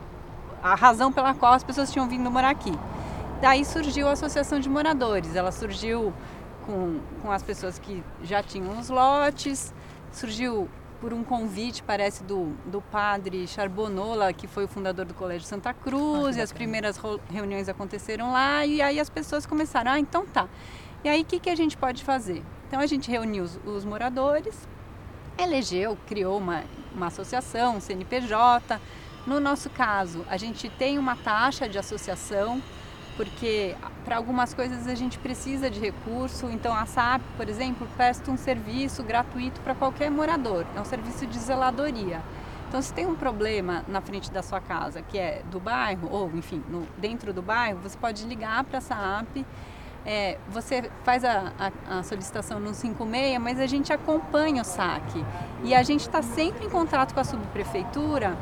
a 0.62 0.76
razão 0.76 1.12
pela 1.12 1.34
qual 1.34 1.54
as 1.54 1.64
pessoas 1.64 1.92
tinham 1.92 2.08
vindo 2.08 2.30
morar 2.30 2.50
aqui. 2.50 2.72
Daí 3.42 3.66
surgiu 3.66 4.08
a 4.08 4.12
Associação 4.12 4.60
de 4.60 4.70
Moradores. 4.70 5.36
Ela 5.36 5.52
surgiu 5.52 6.14
com, 6.66 7.00
com 7.22 7.32
as 7.32 7.42
pessoas 7.42 7.80
que 7.80 8.04
já 8.24 8.44
tinham 8.44 8.80
os 8.80 8.90
lotes, 8.90 9.74
surgiu 10.12 10.70
por 11.00 11.12
um 11.12 11.24
convite, 11.24 11.82
parece, 11.82 12.24
do, 12.24 12.54
do 12.68 12.80
padre 12.80 13.48
Charbonola, 13.48 14.32
que 14.32 14.46
foi 14.46 14.66
o 14.66 14.68
fundador 14.68 15.04
do 15.06 15.16
Colégio 15.16 15.48
Santa 15.48 15.74
Cruz, 15.74 16.38
e 16.38 16.42
as 16.42 16.52
primeiras 16.52 17.02
reuniões 17.32 17.68
aconteceram 17.68 18.32
lá, 18.32 18.64
e 18.68 18.84
aí 18.84 19.00
as 19.00 19.10
pessoas 19.10 19.48
começaram, 19.48 19.92
ah, 19.92 20.00
então 20.00 20.28
tá. 20.28 20.48
E 21.04 21.10
aí 21.10 21.24
o 21.24 21.26
que, 21.26 21.40
que 21.40 21.50
a 21.50 21.56
gente 21.56 21.76
pode 21.76 22.04
fazer? 22.04 22.44
Então 22.68 22.80
a 22.80 22.86
gente 22.86 23.10
reuniu 23.10 23.44
os, 23.44 23.60
os 23.66 23.84
moradores, 23.84 24.68
elegeu, 25.42 25.98
criou 26.08 26.38
uma, 26.38 26.64
uma 26.94 27.08
associação, 27.08 27.78
um 27.78 27.82
CNPJ. 27.82 28.80
No 29.26 29.40
nosso 29.40 29.70
caso, 29.70 30.26
a 30.30 30.38
gente 30.38 30.70
tem 30.70 30.98
uma 30.98 31.16
taxa 31.16 31.70
de 31.70 31.78
associação, 31.78 32.62
porque 33.16 33.76
para 34.04 34.18
algumas 34.18 34.54
coisas 34.54 34.88
a 34.88 34.96
gente 34.96 35.20
precisa 35.20 35.70
de 35.70 35.80
recurso. 35.80 36.48
Então, 36.50 36.74
a 36.74 36.86
SAP, 36.86 37.22
por 37.38 37.48
exemplo, 37.48 37.88
presta 37.96 38.32
um 38.32 38.38
serviço 38.38 39.04
gratuito 39.04 39.62
para 39.62 39.76
qualquer 39.76 40.10
morador, 40.10 40.66
é 40.76 40.82
um 40.82 40.86
serviço 40.86 41.28
de 41.28 41.38
zeladoria. 41.38 42.22
Então, 42.68 42.82
se 42.82 42.94
tem 42.94 43.06
um 43.06 43.16
problema 43.16 43.84
na 43.88 44.00
frente 44.00 44.32
da 44.32 44.42
sua 44.42 44.62
casa, 44.62 45.02
que 45.02 45.18
é 45.18 45.44
do 45.52 45.60
bairro, 45.60 46.08
ou 46.10 46.32
enfim, 46.34 46.64
no, 46.70 46.88
dentro 46.98 47.34
do 47.34 47.42
bairro, 47.42 47.80
você 47.80 47.98
pode 47.98 48.24
ligar 48.26 48.64
para 48.64 48.78
a 48.78 48.82
SAP 48.82 49.46
é, 50.06 50.38
você 50.50 50.90
faz 51.04 51.24
a, 51.24 51.52
a, 51.60 52.00
a, 52.00 52.04
solicitação 52.04 52.60
no 52.60 52.74
56, 52.74 53.40
mas 53.40 53.60
a 53.60 53.68
gente 53.68 53.94
acompanha 53.94 54.62
o 54.62 54.66
saque. 54.66 55.24
E 55.64 55.76
a 55.76 55.84
gente 55.84 56.02
está 56.02 56.22
sempre 56.22 56.66
em 56.66 56.70
contato 56.70 57.14
com 57.14 57.20
a 57.20 57.24
subprefeitura 57.24 58.36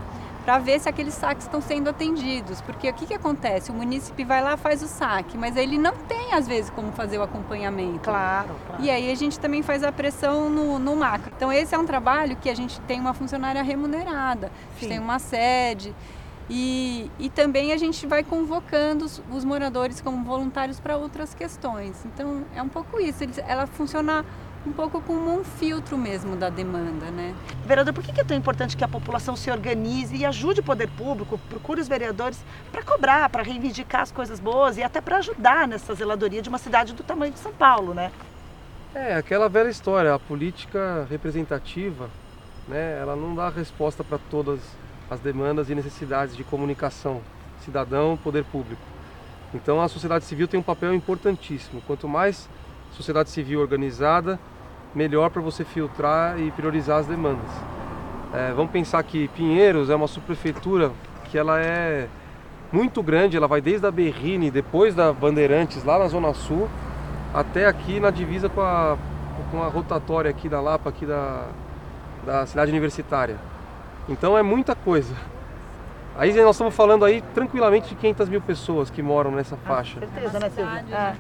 para 0.46 0.58
ver 0.58 0.80
se 0.80 0.88
aqueles 0.88 1.14
saques 1.14 1.46
estão 1.46 1.62
sendo 1.62 1.90
atendidos. 1.90 2.62
Porque 2.62 2.90
o 2.90 2.94
que, 2.94 3.06
que 3.06 3.14
acontece? 3.14 3.72
O 3.72 3.74
munícipe 3.74 4.24
vai 4.24 4.42
lá 4.42 4.56
faz 4.56 4.82
o 4.82 4.88
saque, 4.88 5.38
mas 5.38 5.58
ele 5.58 5.78
não 5.78 5.94
tem, 5.94 6.34
às 6.34 6.48
vezes, 6.48 6.72
como 6.72 6.92
fazer 6.94 7.18
o 7.18 7.22
acompanhamento. 7.22 8.00
Claro, 8.00 8.56
claro. 8.66 8.84
E 8.84 8.90
aí 8.90 9.12
a 9.12 9.16
gente 9.16 9.38
também 9.38 9.62
faz 9.62 9.84
a 9.84 9.92
pressão 9.92 10.50
no, 10.50 10.80
no 10.80 10.96
macro. 10.96 11.32
Então 11.36 11.52
esse 11.52 11.76
é 11.76 11.78
um 11.78 11.86
trabalho 11.86 12.38
que 12.38 12.50
a 12.50 12.56
gente 12.56 12.80
tem 12.82 13.00
uma 13.00 13.14
funcionária 13.14 13.62
remunerada, 13.62 14.48
a 14.48 14.72
gente 14.74 14.84
Sim. 14.84 14.88
tem 14.88 15.00
uma 15.00 15.20
sede. 15.20 15.94
E, 16.50 17.12
e 17.20 17.30
também 17.30 17.72
a 17.74 17.78
gente 17.78 18.08
vai 18.08 18.24
convocando 18.24 19.06
os, 19.06 19.22
os 19.32 19.46
moradores 19.46 20.02
como 20.02 20.24
voluntários 20.24 20.80
para 20.80 20.98
outras 20.98 21.34
questões. 21.34 22.04
Então 22.06 22.44
é 22.56 22.62
um 22.62 22.70
pouco 22.70 23.00
isso, 23.00 23.24
eles- 23.24 23.38
ela 23.38 23.68
funciona 23.68 24.26
um 24.66 24.72
pouco 24.74 25.00
como 25.02 25.40
um 25.40 25.44
filtro 25.44 25.98
mesmo 25.98 26.36
da 26.36 26.50
demanda, 26.50 27.10
né? 27.12 27.34
Vereador, 27.66 27.94
por 27.94 28.04
que 28.04 28.12
que 28.12 28.20
é 28.20 28.24
tão 28.24 28.36
importante 28.36 28.76
que 28.76 28.84
a 28.84 28.88
população 28.88 29.36
se 29.36 29.50
organize 29.50 30.14
e 30.16 30.26
ajude 30.26 30.60
o 30.60 30.64
poder 30.64 30.90
público, 30.90 31.38
procure 31.50 31.80
os 31.80 31.88
vereadores 31.88 32.44
para 32.72 32.84
cobrar, 32.84 33.30
para 33.30 33.42
reivindicar 33.44 34.02
as 34.02 34.12
coisas 34.12 34.40
boas 34.40 34.76
e 34.78 34.84
até 34.84 35.00
para 35.00 35.18
ajudar 35.18 35.68
nessa 35.68 35.94
zeladoria 35.94 36.42
de 36.42 36.50
uma 36.50 36.58
cidade 36.58 36.94
do 36.94 37.04
tamanho 37.04 37.32
de 37.32 37.40
São 37.40 37.54
Paulo, 37.54 37.94
né? 37.94 38.12
É, 38.94 39.16
aquela 39.16 39.48
velha 39.48 39.70
história, 39.70 40.14
a 40.14 40.20
política 40.20 41.08
representativa, 41.10 42.10
né, 42.68 43.00
ela 43.00 43.16
não 43.16 43.36
dá 43.36 43.48
resposta 43.50 44.04
para 44.04 44.18
todas 44.30 44.60
as 45.10 45.20
demandas 45.20 45.70
e 45.70 45.76
necessidades 45.76 46.36
de 46.36 46.44
comunicação, 46.44 47.22
cidadão, 47.60 48.18
poder 48.24 48.44
público. 48.46 48.82
Então 49.54 49.82
a 49.82 49.88
sociedade 49.88 50.26
civil 50.26 50.48
tem 50.48 50.60
um 50.60 50.64
papel 50.64 50.94
importantíssimo. 50.94 51.82
Quanto 51.88 52.08
mais 52.08 52.48
sociedade 52.92 53.30
civil 53.30 53.60
organizada, 53.60 54.40
melhor 54.94 55.30
para 55.30 55.42
você 55.42 55.64
filtrar 55.64 56.40
e 56.40 56.52
priorizar 56.52 57.00
as 57.00 57.08
demandas. 57.08 57.50
É, 58.34 58.54
vamos 58.54 58.72
pensar 58.72 59.02
que 59.04 59.28
Pinheiros 59.30 59.90
é 59.90 59.96
uma 59.96 60.08
subprefeitura 60.08 60.92
que 61.26 61.38
ela 61.38 61.60
é 61.60 62.08
muito 62.72 63.02
grande, 63.02 63.36
ela 63.36 63.48
vai 63.48 63.62
desde 63.62 63.86
a 63.88 63.92
Berrine, 63.92 64.52
depois 64.52 64.94
da 64.94 65.12
Bandeirantes, 65.12 65.84
lá 65.84 65.98
na 65.98 66.08
Zona 66.08 66.34
Sul, 66.34 66.70
até 67.34 67.66
aqui 67.66 68.00
na 68.00 68.12
divisa 68.12 68.48
com 68.48 68.62
a, 68.62 68.98
com 69.50 69.64
a 69.64 69.68
rotatória 69.68 70.30
aqui 70.30 70.48
da 70.48 70.62
Lapa, 70.62 70.90
aqui 70.90 71.06
da, 71.06 71.48
da 72.26 72.46
cidade 72.46 72.70
universitária. 72.70 73.38
Então 74.10 74.38
é 74.38 74.42
muita 74.44 74.76
coisa. 74.76 75.14
Aí 76.18 76.34
nós 76.34 76.56
estamos 76.56 76.76
falando 76.76 77.06
aí 77.06 77.22
tranquilamente 77.34 77.90
de 77.90 77.96
500 77.96 78.28
mil 78.28 78.42
pessoas 78.42 78.90
que 78.90 79.02
moram 79.02 79.32
nessa 79.32 79.56
faixa. 79.56 80.00
Certeza, 80.00 80.40
né, 80.40 80.52
É. 80.58 80.84
né? 80.92 81.18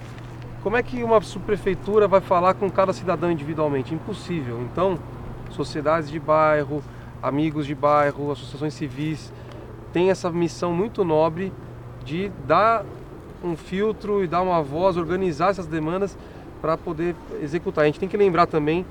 Como 0.61 0.75
é 0.75 0.83
que 0.83 1.01
uma 1.03 1.21
subprefeitura 1.21 2.05
vai 2.07 2.19
falar 2.19 2.53
com 2.55 2.69
cada 2.69 2.91
cidadão 2.91 3.31
individualmente? 3.31 3.93
Impossível. 3.93 4.59
Então, 4.61 4.99
sociedades 5.51 6.09
de 6.09 6.19
bairro, 6.19 6.83
amigos 7.23 7.65
de 7.65 7.73
bairro, 7.73 8.31
associações 8.31 8.73
civis 8.73 9.31
têm 9.93 10.09
essa 10.09 10.29
missão 10.29 10.73
muito 10.73 11.05
nobre 11.05 11.53
de 12.03 12.29
dar 12.45 12.83
um 13.41 13.55
filtro 13.55 14.21
e 14.21 14.27
dar 14.27 14.41
uma 14.41 14.61
voz, 14.61 14.97
organizar 14.97 15.51
essas 15.51 15.65
demandas 15.65 16.17
para 16.61 16.75
poder 16.75 17.15
executar. 17.41 17.83
A 17.83 17.85
gente 17.85 17.99
tem 17.99 18.09
que 18.09 18.17
lembrar 18.17 18.45
também 18.45 18.85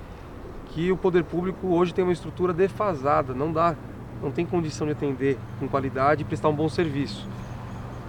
que 0.71 0.91
o 0.91 0.97
poder 0.97 1.25
público 1.25 1.67
hoje 1.69 1.93
tem 1.93 2.03
uma 2.03 2.13
estrutura 2.13 2.53
defasada, 2.55 3.35
não 3.35 3.53
dá, 3.53 3.75
não 4.23 4.31
tem 4.31 4.45
condição 4.45 4.87
de 4.87 4.93
atender 4.93 5.39
com 5.59 5.69
qualidade 5.69 6.23
e 6.23 6.25
prestar 6.25 6.49
um 6.49 6.55
bom 6.55 6.69
serviço. 6.69 7.27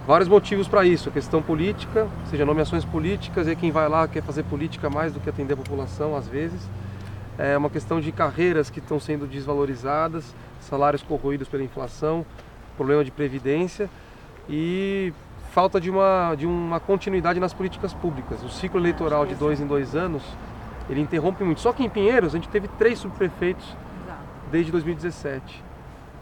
Vários 0.06 0.28
motivos 0.28 0.66
para 0.66 0.84
isso, 0.84 1.08
a 1.08 1.12
questão 1.12 1.42
política, 1.42 2.02
ou 2.02 2.26
seja, 2.30 2.44
nomeações 2.44 2.84
políticas, 2.84 3.46
e 3.46 3.54
quem 3.54 3.70
vai 3.70 3.88
lá 3.88 4.08
quer 4.08 4.22
fazer 4.22 4.42
política 4.44 4.90
mais 4.90 5.12
do 5.12 5.20
que 5.20 5.28
atender 5.28 5.54
a 5.54 5.56
população, 5.56 6.16
às 6.16 6.26
vezes. 6.26 6.60
É 7.38 7.56
uma 7.56 7.70
questão 7.70 8.00
de 8.00 8.10
carreiras 8.10 8.70
que 8.70 8.80
estão 8.80 8.98
sendo 8.98 9.26
desvalorizadas, 9.26 10.34
salários 10.60 11.02
corroídos 11.02 11.48
pela 11.48 11.62
inflação, 11.62 12.24
problema 12.76 13.04
de 13.04 13.10
previdência 13.10 13.88
e 14.48 15.12
falta 15.52 15.80
de 15.80 15.90
uma, 15.90 16.34
de 16.34 16.46
uma 16.46 16.80
continuidade 16.80 17.38
nas 17.38 17.52
políticas 17.52 17.92
públicas. 17.92 18.42
O 18.42 18.48
ciclo 18.48 18.80
eleitoral 18.80 19.26
de 19.26 19.34
dois 19.34 19.60
em 19.60 19.66
dois 19.66 19.94
anos, 19.94 20.22
ele 20.88 21.00
interrompe 21.00 21.44
muito. 21.44 21.60
Só 21.60 21.72
que 21.72 21.84
em 21.84 21.88
Pinheiros 21.88 22.34
a 22.34 22.38
gente 22.38 22.48
teve 22.48 22.68
três 22.78 22.98
subprefeitos 22.98 23.66
desde 24.50 24.72
2017. 24.72 25.69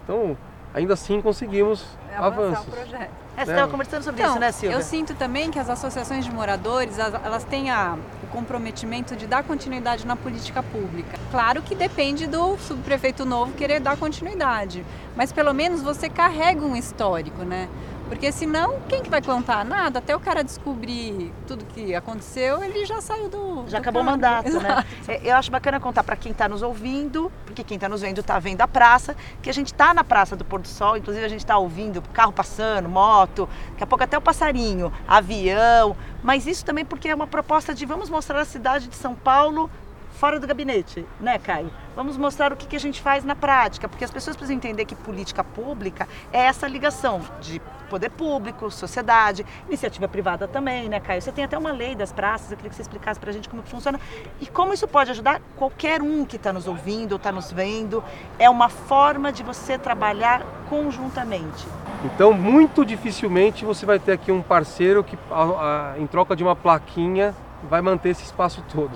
Então, 0.08 0.34
ainda 0.72 0.94
assim 0.94 1.20
conseguimos 1.20 1.84
É 2.10 2.16
avançar 2.16 2.26
avanços. 2.62 2.66
o 2.66 2.70
projeto. 2.70 3.10
É, 3.36 3.44
você 3.44 3.50
É. 3.50 3.54
estava 3.54 3.70
conversando 3.70 4.02
sobre 4.02 4.20
Então, 4.22 4.32
isso, 4.32 4.40
né, 4.40 4.50
Silvia? 4.52 4.76
eu 4.78 4.82
sinto 4.82 5.14
também 5.14 5.50
que 5.50 5.58
as 5.58 5.68
associações 5.68 6.24
de 6.24 6.32
moradores, 6.32 6.98
as- 6.98 7.12
elas 7.22 7.44
têm 7.44 7.70
a- 7.70 7.94
o 8.24 8.26
comprometimento 8.28 9.14
de 9.14 9.26
dar 9.26 9.44
continuidade 9.44 10.06
na 10.06 10.16
política 10.16 10.62
pública. 10.62 11.18
Claro 11.30 11.60
que 11.60 11.74
depende 11.74 12.26
do 12.26 12.56
subprefeito 12.56 13.26
novo 13.26 13.52
querer 13.52 13.80
dar 13.80 13.98
continuidade, 13.98 14.82
mas 15.14 15.30
pelo 15.30 15.52
menos 15.52 15.82
você 15.82 16.08
carrega 16.08 16.64
um 16.64 16.74
histórico, 16.74 17.42
né? 17.44 17.68
Porque 18.08 18.32
senão, 18.32 18.80
quem 18.88 19.02
que 19.02 19.10
vai 19.10 19.20
contar? 19.20 19.64
Nada, 19.64 19.98
até 19.98 20.16
o 20.16 20.20
cara 20.20 20.42
descobrir 20.42 21.32
tudo 21.46 21.64
que 21.66 21.94
aconteceu, 21.94 22.62
ele 22.64 22.86
já 22.86 23.00
saiu 23.00 23.28
do 23.28 23.64
Já 23.68 23.78
do 23.78 23.82
acabou 23.82 24.02
o 24.02 24.04
mandato, 24.04 24.48
né? 24.48 24.68
Exato. 24.70 24.86
É, 25.06 25.20
Eu 25.30 25.36
acho 25.36 25.50
bacana 25.50 25.78
contar 25.78 26.02
para 26.02 26.16
quem 26.16 26.32
está 26.32 26.48
nos 26.48 26.62
ouvindo, 26.62 27.30
porque 27.44 27.62
quem 27.62 27.74
está 27.74 27.88
nos 27.88 28.00
vendo 28.00 28.20
está 28.20 28.38
vendo 28.38 28.62
a 28.62 28.68
praça, 28.68 29.14
que 29.42 29.50
a 29.50 29.52
gente 29.52 29.68
está 29.68 29.92
na 29.92 30.02
Praça 30.02 30.34
do 30.34 30.44
Pôr 30.44 30.60
do 30.60 30.68
Sol, 30.68 30.96
inclusive 30.96 31.24
a 31.24 31.28
gente 31.28 31.40
está 31.40 31.58
ouvindo 31.58 32.00
carro 32.12 32.32
passando, 32.32 32.88
moto, 32.88 33.48
daqui 33.70 33.84
a 33.84 33.86
pouco 33.86 34.02
até 34.04 34.16
o 34.16 34.20
passarinho, 34.22 34.92
avião, 35.06 35.94
mas 36.22 36.46
isso 36.46 36.64
também 36.64 36.84
porque 36.84 37.08
é 37.08 37.14
uma 37.14 37.26
proposta 37.26 37.74
de 37.74 37.84
vamos 37.84 38.08
mostrar 38.08 38.40
a 38.40 38.44
cidade 38.44 38.88
de 38.88 38.96
São 38.96 39.14
Paulo 39.14 39.70
fora 40.18 40.40
do 40.40 40.46
gabinete, 40.46 41.06
né, 41.20 41.38
Caio? 41.38 41.70
Vamos 41.94 42.16
mostrar 42.16 42.52
o 42.52 42.56
que, 42.56 42.66
que 42.66 42.76
a 42.76 42.80
gente 42.80 43.00
faz 43.00 43.24
na 43.24 43.36
prática, 43.36 43.88
porque 43.88 44.04
as 44.04 44.10
pessoas 44.10 44.36
precisam 44.36 44.56
entender 44.56 44.84
que 44.84 44.94
política 44.94 45.44
pública 45.44 46.08
é 46.32 46.40
essa 46.40 46.66
ligação 46.66 47.20
de 47.40 47.60
poder 47.88 48.10
público, 48.10 48.70
sociedade, 48.70 49.44
iniciativa 49.66 50.06
privada 50.06 50.46
também, 50.46 50.88
né, 50.88 51.00
Caio? 51.00 51.20
Você 51.20 51.32
tem 51.32 51.44
até 51.44 51.56
uma 51.58 51.72
lei 51.72 51.94
das 51.94 52.12
praças, 52.12 52.50
eu 52.50 52.56
queria 52.56 52.70
que 52.70 52.76
você 52.76 52.82
explicasse 52.82 53.18
pra 53.18 53.32
gente 53.32 53.48
como 53.48 53.62
que 53.62 53.68
funciona 53.70 53.98
e 54.40 54.46
como 54.46 54.72
isso 54.72 54.86
pode 54.86 55.10
ajudar 55.10 55.40
qualquer 55.56 56.00
um 56.02 56.24
que 56.24 56.36
está 56.36 56.52
nos 56.52 56.66
ouvindo 56.68 57.12
ou 57.12 57.16
está 57.16 57.32
nos 57.32 57.50
vendo. 57.50 58.02
É 58.38 58.48
uma 58.48 58.68
forma 58.68 59.32
de 59.32 59.42
você 59.42 59.78
trabalhar 59.78 60.42
conjuntamente. 60.68 61.66
Então, 62.04 62.32
muito 62.32 62.84
dificilmente 62.84 63.64
você 63.64 63.84
vai 63.84 63.98
ter 63.98 64.12
aqui 64.12 64.30
um 64.30 64.42
parceiro 64.42 65.02
que, 65.02 65.18
a- 65.30 65.94
a- 65.94 65.98
em 65.98 66.06
troca 66.06 66.36
de 66.36 66.44
uma 66.44 66.54
plaquinha, 66.54 67.34
vai 67.68 67.80
manter 67.80 68.10
esse 68.10 68.22
espaço 68.22 68.62
todo. 68.72 68.92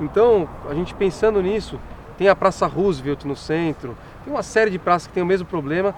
Então, 0.00 0.48
a 0.70 0.74
gente 0.74 0.94
pensando 0.94 1.42
nisso, 1.42 1.80
tem 2.16 2.28
a 2.28 2.36
Praça 2.36 2.66
Roosevelt 2.66 3.24
no 3.24 3.34
centro, 3.34 3.96
tem 4.24 4.32
uma 4.32 4.42
série 4.42 4.70
de 4.70 4.78
praças 4.78 5.08
que 5.08 5.12
tem 5.14 5.22
o 5.22 5.26
mesmo 5.26 5.46
problema. 5.46 5.92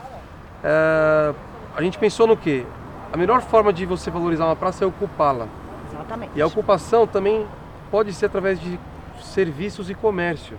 É, 0.65 1.35
a 1.77 1.83
gente 1.83 1.99
pensou 1.99 2.27
no 2.27 2.37
quê? 2.37 2.65
A 3.13 3.17
melhor 3.17 3.41
forma 3.43 3.73
de 3.73 3.85
você 3.87 4.11
valorizar 4.11 4.47
uma 4.47 4.57
praça 4.57 4.85
é 4.85 4.87
ocupá-la. 4.87 5.47
Exatamente. 5.93 6.33
E 6.35 6.43
a 6.43 6.47
ocupação 6.47 7.07
também 7.07 7.47
pode 7.91 8.13
ser 8.13 8.27
através 8.27 8.61
de 8.61 8.79
serviços 9.23 9.91
e 9.91 9.95
comércio. 9.95 10.57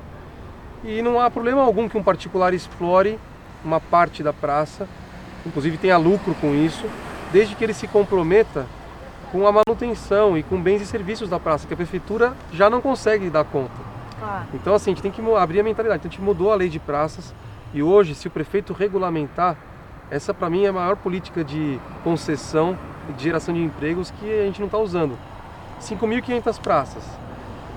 E 0.83 1.01
não 1.01 1.19
há 1.19 1.29
problema 1.29 1.61
algum 1.61 1.87
que 1.87 1.97
um 1.97 2.03
particular 2.03 2.53
explore 2.53 3.19
uma 3.63 3.79
parte 3.79 4.23
da 4.23 4.33
praça, 4.33 4.87
inclusive 5.45 5.77
tenha 5.77 5.97
lucro 5.97 6.35
com 6.35 6.53
isso, 6.55 6.85
desde 7.31 7.55
que 7.55 7.63
ele 7.63 7.73
se 7.73 7.87
comprometa 7.87 8.65
com 9.31 9.47
a 9.47 9.51
manutenção 9.51 10.37
e 10.37 10.43
com 10.43 10.61
bens 10.61 10.81
e 10.81 10.85
serviços 10.85 11.29
da 11.29 11.39
praça, 11.39 11.67
que 11.67 11.73
a 11.73 11.77
prefeitura 11.77 12.33
já 12.51 12.69
não 12.69 12.81
consegue 12.81 13.29
dar 13.29 13.45
conta. 13.45 13.91
Claro. 14.19 14.45
Então 14.53 14.73
assim, 14.73 14.91
a 14.91 14.93
gente 14.93 15.03
tem 15.03 15.11
que 15.11 15.21
abrir 15.35 15.59
a 15.59 15.63
mentalidade. 15.63 15.99
Então 15.99 16.09
a 16.09 16.11
gente 16.11 16.21
mudou 16.21 16.51
a 16.51 16.55
lei 16.55 16.67
de 16.67 16.79
praças 16.79 17.33
e 17.73 17.81
hoje, 17.81 18.13
se 18.15 18.27
o 18.27 18.31
prefeito 18.31 18.73
regulamentar, 18.73 19.55
essa 20.11 20.33
para 20.33 20.49
mim 20.49 20.65
é 20.65 20.67
a 20.67 20.73
maior 20.73 20.97
política 20.97 21.41
de 21.41 21.79
concessão 22.03 22.77
e 23.09 23.13
de 23.13 23.23
geração 23.23 23.55
de 23.55 23.61
empregos 23.61 24.11
que 24.11 24.25
a 24.25 24.43
gente 24.43 24.59
não 24.59 24.65
está 24.65 24.77
usando. 24.77 25.17
5.500 25.79 26.59
praças. 26.59 27.03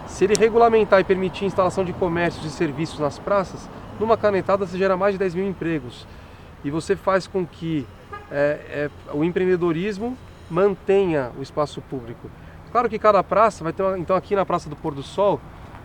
Se 0.09 0.25
ele 0.25 0.35
regulamentar 0.37 1.01
e 1.01 1.05
permitir 1.05 1.45
a 1.45 1.47
instalação 1.47 1.85
de 1.85 1.93
comércios 1.93 2.45
e 2.45 2.51
serviços 2.51 2.99
nas 2.99 3.21
praças, 3.21 3.71
numa 4.01 4.17
canetada 4.17 4.67
você 4.67 4.77
gera 4.77 4.97
mais 4.97 5.15
de 5.15 5.19
10 5.21 5.37
mil 5.37 5.49
empregos. 5.49 6.07
E 6.65 6.71
você 6.71 6.97
faz 6.97 7.29
com 7.29 7.47
que 7.47 7.87
é, 8.31 8.91
é, 8.91 8.91
o 9.13 9.23
empreendedorismo 9.23 10.19
mantenha 10.51 11.31
o 11.39 11.43
espaço 11.43 11.81
público. 11.83 12.29
Claro 12.73 12.89
que 12.89 12.99
cada 12.99 13.23
praça 13.23 13.63
vai 13.63 13.73
ter 13.73 13.85
uma, 13.85 13.97
então 13.97 14.17
aqui 14.17 14.35
na 14.35 14.45
Praça 14.45 14.69
do 14.69 14.75
Pôr 14.75 14.93
do 14.93 15.03
Sol, 15.05 15.41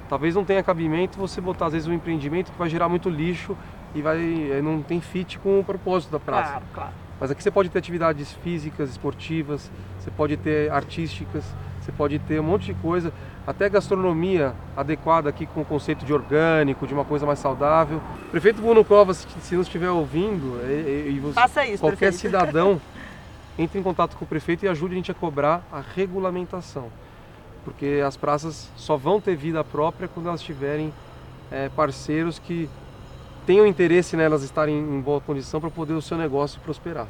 talvez 0.10 0.34
não 0.34 0.44
tenha 0.44 0.64
cabimento 0.64 1.20
você 1.20 1.40
botar 1.40 1.68
às 1.68 1.74
vezes 1.74 1.88
um 1.88 1.94
empreendimento 1.94 2.52
que 2.52 2.58
vai 2.58 2.68
gerar 2.68 2.90
muito 2.90 3.08
lixo 3.08 3.56
e 3.94 4.02
vai 4.02 4.52
eh, 4.52 4.62
não 4.62 4.82
tem 4.82 5.02
fit 5.02 5.40
com 5.40 5.60
o 5.60 5.64
propósito 5.64 6.12
da 6.12 6.20
praça. 6.20 6.52
Claro, 6.52 6.66
claro. 6.74 6.92
Mas 7.20 7.32
aqui 7.32 7.44
você 7.44 7.52
pode 7.52 7.70
ter 7.70 7.80
atividades 7.80 8.32
físicas, 8.44 8.90
esportivas, 8.90 9.70
você 10.00 10.10
pode 10.10 10.38
ter 10.38 10.72
artísticas, 10.72 11.44
você 11.82 11.92
pode 11.92 12.18
ter 12.20 12.40
um 12.40 12.44
monte 12.44 12.68
de 12.68 12.74
coisa, 12.76 13.12
até 13.46 13.68
gastronomia 13.68 14.54
adequada 14.78 15.30
aqui 15.30 15.46
com 15.46 15.62
o 15.62 15.66
conceito 15.66 16.06
de 16.06 16.14
orgânico, 16.14 16.88
de 16.88 16.94
uma 16.94 17.04
coisa 17.04 17.26
mais 17.26 17.40
saudável. 17.40 18.02
Prefeito 18.32 18.62
Bruno 18.62 18.86
Covas, 18.86 19.28
se 19.42 19.56
não 19.56 19.64
estiver 19.64 19.90
ouvindo, 19.90 20.62
e, 20.64 21.10
e 21.16 21.20
você, 21.20 21.64
isso, 21.66 21.82
qualquer 21.82 21.98
prefeito. 21.98 22.18
cidadão 22.18 22.80
entre 23.60 23.78
em 23.78 23.84
contato 23.84 24.16
com 24.16 24.24
o 24.24 24.28
prefeito 24.28 24.64
e 24.64 24.70
ajude 24.70 24.94
a 24.94 24.96
gente 24.96 25.12
a 25.12 25.16
cobrar 25.16 25.62
a 25.72 25.82
regulamentação. 25.96 26.90
Porque 27.66 28.02
as 28.06 28.16
praças 28.16 28.70
só 28.78 28.96
vão 28.96 29.20
ter 29.20 29.36
vida 29.36 29.62
própria 29.64 30.08
quando 30.08 30.30
elas 30.30 30.42
tiverem 30.42 30.94
eh, 31.52 31.70
parceiros 31.76 32.40
que 32.40 32.70
tenham 33.46 33.66
interesse 33.66 34.16
nelas 34.16 34.44
estarem 34.44 34.78
em 34.78 35.02
boa 35.02 35.22
condição 35.22 35.60
para 35.60 35.70
poder 35.70 35.94
o 35.94 36.02
seu 36.02 36.18
negócio 36.18 36.60
prosperar. 36.62 37.08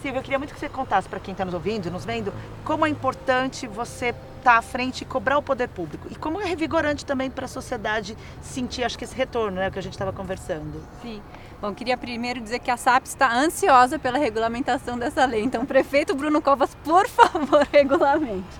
Silvia, 0.00 0.18
eu 0.18 0.22
queria 0.22 0.38
muito 0.38 0.54
que 0.54 0.60
você 0.60 0.68
contasse 0.68 1.08
para 1.08 1.20
quem 1.20 1.32
está 1.32 1.44
nos 1.44 1.52
ouvindo, 1.52 1.90
nos 1.90 2.06
vendo, 2.06 2.32
como 2.64 2.86
é 2.86 2.88
importante 2.88 3.66
você 3.66 4.06
estar 4.06 4.52
tá 4.52 4.56
à 4.56 4.62
frente 4.62 5.02
e 5.02 5.04
cobrar 5.04 5.36
o 5.36 5.42
poder 5.42 5.68
público. 5.68 6.08
E 6.10 6.14
como 6.14 6.40
é 6.40 6.44
revigorante 6.46 7.04
também 7.04 7.30
para 7.30 7.44
a 7.44 7.48
sociedade 7.48 8.16
sentir, 8.40 8.82
acho 8.82 8.96
que 8.96 9.04
esse 9.04 9.14
retorno, 9.14 9.58
né, 9.58 9.70
que 9.70 9.78
a 9.78 9.82
gente 9.82 9.92
estava 9.92 10.12
conversando. 10.12 10.82
Sim. 11.02 11.20
Bom, 11.60 11.74
queria 11.74 11.98
primeiro 11.98 12.40
dizer 12.40 12.58
que 12.60 12.70
a 12.70 12.76
SAP 12.78 13.04
está 13.04 13.30
ansiosa 13.30 13.98
pela 13.98 14.16
regulamentação 14.16 14.98
dessa 14.98 15.26
lei. 15.26 15.42
Então, 15.42 15.66
prefeito 15.66 16.14
Bruno 16.14 16.40
Covas, 16.40 16.74
por 16.82 17.06
favor, 17.06 17.68
regulamente. 17.70 18.58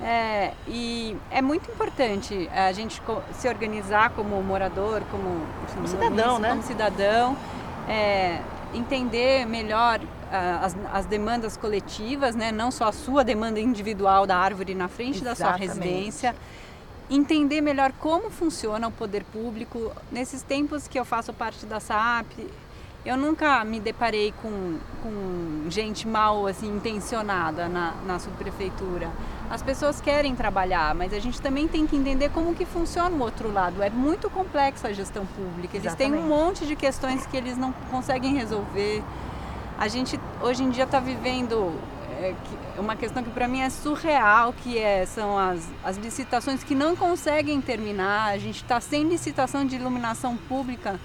É, 0.00 0.52
e 0.68 1.16
é 1.30 1.40
muito 1.40 1.70
importante 1.70 2.48
a 2.52 2.70
gente 2.72 3.00
se 3.32 3.48
organizar 3.48 4.10
como 4.10 4.40
morador, 4.42 5.02
como, 5.10 5.46
como 5.74 5.88
cidadão, 5.88 6.38
né? 6.38 6.50
Como 6.50 6.62
cidadão, 6.62 7.36
é, 7.88 8.40
entender 8.74 9.46
melhor 9.46 10.00
uh, 10.00 10.64
as, 10.64 10.76
as, 10.92 11.06
demandas 11.06 11.56
coletivas, 11.56 12.34
né? 12.34 12.52
não 12.52 12.70
só 12.70 12.88
a 12.88 12.92
sua 12.92 13.24
demanda 13.24 13.58
individual 13.58 14.26
da 14.26 14.36
árvore 14.36 14.74
na 14.74 14.88
frente 14.88 15.22
Exatamente. 15.22 15.38
da 15.38 15.46
sua 15.46 15.56
residência. 15.56 16.36
Entender 17.08 17.60
melhor 17.60 17.92
como 17.92 18.30
funciona 18.30 18.88
o 18.88 18.92
poder 18.92 19.24
público. 19.24 19.92
Nesses 20.10 20.42
tempos 20.42 20.88
que 20.88 20.98
eu 20.98 21.04
faço 21.04 21.32
parte 21.32 21.64
da 21.64 21.78
SAP, 21.78 22.26
eu 23.06 23.16
nunca 23.16 23.64
me 23.64 23.78
deparei 23.78 24.34
com, 24.42 24.78
com 25.00 25.70
gente 25.70 26.08
mal 26.08 26.46
assim, 26.48 26.66
intencionada 26.66 27.68
na, 27.68 27.94
na 28.04 28.18
subprefeitura. 28.18 29.08
As 29.48 29.62
pessoas 29.62 30.00
querem 30.00 30.34
trabalhar, 30.34 30.92
mas 30.92 31.14
a 31.14 31.20
gente 31.20 31.40
também 31.40 31.68
tem 31.68 31.86
que 31.86 31.94
entender 31.94 32.30
como 32.30 32.52
que 32.52 32.66
funciona 32.66 33.14
o 33.14 33.20
outro 33.20 33.52
lado. 33.52 33.80
É 33.80 33.88
muito 33.88 34.28
complexa 34.28 34.88
a 34.88 34.92
gestão 34.92 35.24
pública. 35.24 35.76
Eles 35.76 35.86
Exatamente. 35.86 36.16
têm 36.16 36.20
um 36.20 36.28
monte 36.28 36.66
de 36.66 36.74
questões 36.74 37.24
que 37.26 37.36
eles 37.36 37.56
não 37.56 37.70
conseguem 37.92 38.34
resolver. 38.34 39.04
A 39.78 39.86
gente 39.86 40.18
hoje 40.42 40.64
em 40.64 40.70
dia 40.70 40.82
está 40.82 40.98
vivendo 40.98 41.72
é, 42.18 42.34
uma 42.76 42.96
questão 42.96 43.22
que 43.22 43.30
para 43.30 43.46
mim 43.46 43.60
é 43.60 43.70
surreal, 43.70 44.52
que 44.52 44.78
é, 44.78 45.06
são 45.06 45.38
as, 45.38 45.68
as 45.84 45.96
licitações 45.96 46.64
que 46.64 46.74
não 46.74 46.96
conseguem 46.96 47.60
terminar. 47.60 48.32
A 48.32 48.38
gente 48.38 48.62
está 48.62 48.80
sem 48.80 49.04
licitação 49.04 49.64
de 49.64 49.76
iluminação 49.76 50.36
pública 50.36 50.98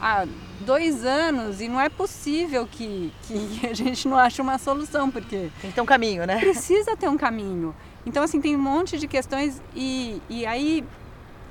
há 0.00 0.26
dois 0.60 1.04
anos 1.04 1.60
e 1.60 1.68
não 1.68 1.80
é 1.80 1.88
possível 1.88 2.66
que, 2.66 3.12
que 3.22 3.66
a 3.66 3.74
gente 3.74 4.08
não 4.08 4.16
ache 4.16 4.40
uma 4.40 4.58
solução, 4.58 5.10
porque... 5.10 5.50
Tem 5.60 5.70
que 5.70 5.74
ter 5.74 5.80
um 5.80 5.86
caminho, 5.86 6.26
né? 6.26 6.38
Precisa 6.38 6.96
ter 6.96 7.08
um 7.08 7.16
caminho. 7.16 7.74
Então, 8.04 8.22
assim, 8.22 8.40
tem 8.40 8.54
um 8.54 8.60
monte 8.60 8.98
de 8.98 9.08
questões 9.08 9.60
e, 9.74 10.20
e 10.28 10.46
aí 10.46 10.84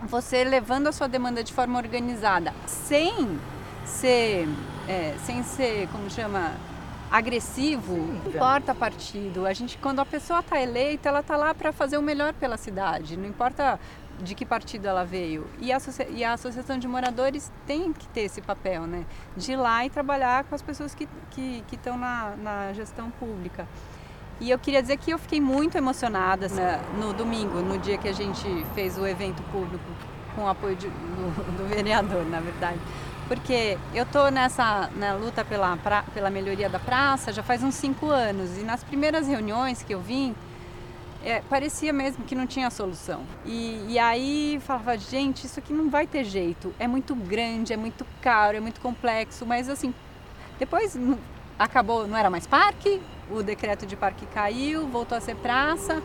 você 0.04 0.44
levando 0.44 0.88
a 0.88 0.92
sua 0.92 1.08
demanda 1.08 1.44
de 1.44 1.54
forma 1.54 1.78
organizada, 1.78 2.54
sem 2.66 3.40
ser, 3.86 4.48
é, 4.88 5.16
sem 5.26 5.44
ser, 5.44 5.88
como 5.90 6.10
chama, 6.10 6.54
agressivo, 7.12 7.96
não 7.96 8.30
importa 8.30 8.74
partido. 8.74 9.46
A 9.46 9.54
gente, 9.54 9.78
quando 9.78 10.00
a 10.00 10.06
pessoa 10.06 10.40
está 10.40 10.62
eleita, 10.62 11.10
ela 11.10 11.20
está 11.20 11.38
lá 11.38 11.54
para 11.54 11.72
fazer 11.72 11.98
o 11.98 12.02
melhor 12.02 12.34
pela 12.34 12.58
cidade. 12.58 13.16
Não 13.16 13.28
importa 13.28 13.80
de 14.22 14.36
que 14.36 14.46
partido 14.46 14.88
ela 14.88 15.04
veio. 15.04 15.48
E 15.60 15.72
a, 15.72 15.78
e 16.10 16.24
a 16.24 16.34
Associação 16.34 16.78
de 16.78 16.88
Moradores 16.88 17.52
tem 17.66 17.92
que 17.94 18.08
ter 18.10 18.22
esse 18.22 18.42
papel, 18.42 18.88
né? 18.88 19.06
De 19.36 19.54
ir 19.54 19.58
lá 19.58 19.86
e 19.86 19.90
trabalhar 19.90 20.44
com 20.46 20.56
as 20.56 20.62
pessoas 20.62 20.94
que 20.96 21.04
estão 21.04 21.20
que, 21.32 21.64
que 21.68 21.90
na, 21.90 22.36
na 22.38 22.74
gestão 22.74 23.10
pública. 23.12 23.68
E 24.40 24.50
eu 24.50 24.60
queria 24.60 24.82
dizer 24.82 24.98
que 24.98 25.12
eu 25.12 25.18
fiquei 25.18 25.40
muito 25.40 25.78
emocionada 25.78 26.50
né, 26.50 26.82
no 27.00 27.14
domingo, 27.14 27.62
no 27.62 27.78
dia 27.78 27.98
que 27.98 28.08
a 28.08 28.14
gente 28.14 28.66
fez 28.74 28.98
o 28.98 29.08
evento 29.08 29.42
público 29.44 29.84
com 30.36 30.44
o 30.44 30.48
apoio 30.48 30.76
de, 30.76 30.90
do, 30.90 31.58
do, 31.58 31.68
vereador, 31.68 32.26
na 32.26 32.42
verdade. 32.42 32.80
Porque 33.30 33.78
eu 33.94 34.04
estou 34.04 34.30
nessa 34.30 34.90
na 34.98 35.14
luta 35.14 35.46
pela, 35.46 35.78
pra, 35.78 36.04
pela 36.14 36.30
melhoria 36.30 36.70
da 36.70 36.80
praça 36.80 37.32
já 37.32 37.42
faz 37.42 37.64
uns 37.64 37.76
cinco 37.76 38.08
anos. 38.08 38.58
E 38.58 38.64
nas 38.64 38.84
primeiras 38.84 39.26
reuniões 39.26 39.82
que 39.82 39.94
eu 39.94 40.02
vim, 40.02 40.36
é, 41.26 41.42
parecia 41.42 41.92
mesmo 41.92 42.24
que 42.24 42.36
não 42.36 42.46
tinha 42.46 42.70
solução. 42.70 43.24
E, 43.44 43.84
e 43.90 43.98
aí 43.98 44.62
falava, 44.64 44.96
gente, 44.96 45.48
isso 45.48 45.60
aqui 45.60 45.74
não 45.74 45.90
vai 45.90 46.06
ter 46.06 46.24
jeito. 46.24 46.74
É 46.78 46.88
muito 46.88 47.16
grande, 47.16 47.74
é 47.74 47.78
muito 47.78 48.06
caro, 48.22 48.58
é 48.58 48.60
muito 48.60 48.80
complexo. 48.80 49.44
Mas 49.44 49.68
assim, 49.68 49.92
depois 50.60 50.96
acabou, 51.58 52.08
não 52.08 52.16
era 52.16 52.30
mais 52.30 52.46
parque, 52.46 53.02
o 53.32 53.42
decreto 53.42 53.88
de 53.88 53.96
parque 53.96 54.28
caiu, 54.28 54.88
voltou 54.88 55.18
a 55.18 55.22
ser 55.22 55.36
praça. 55.36 56.02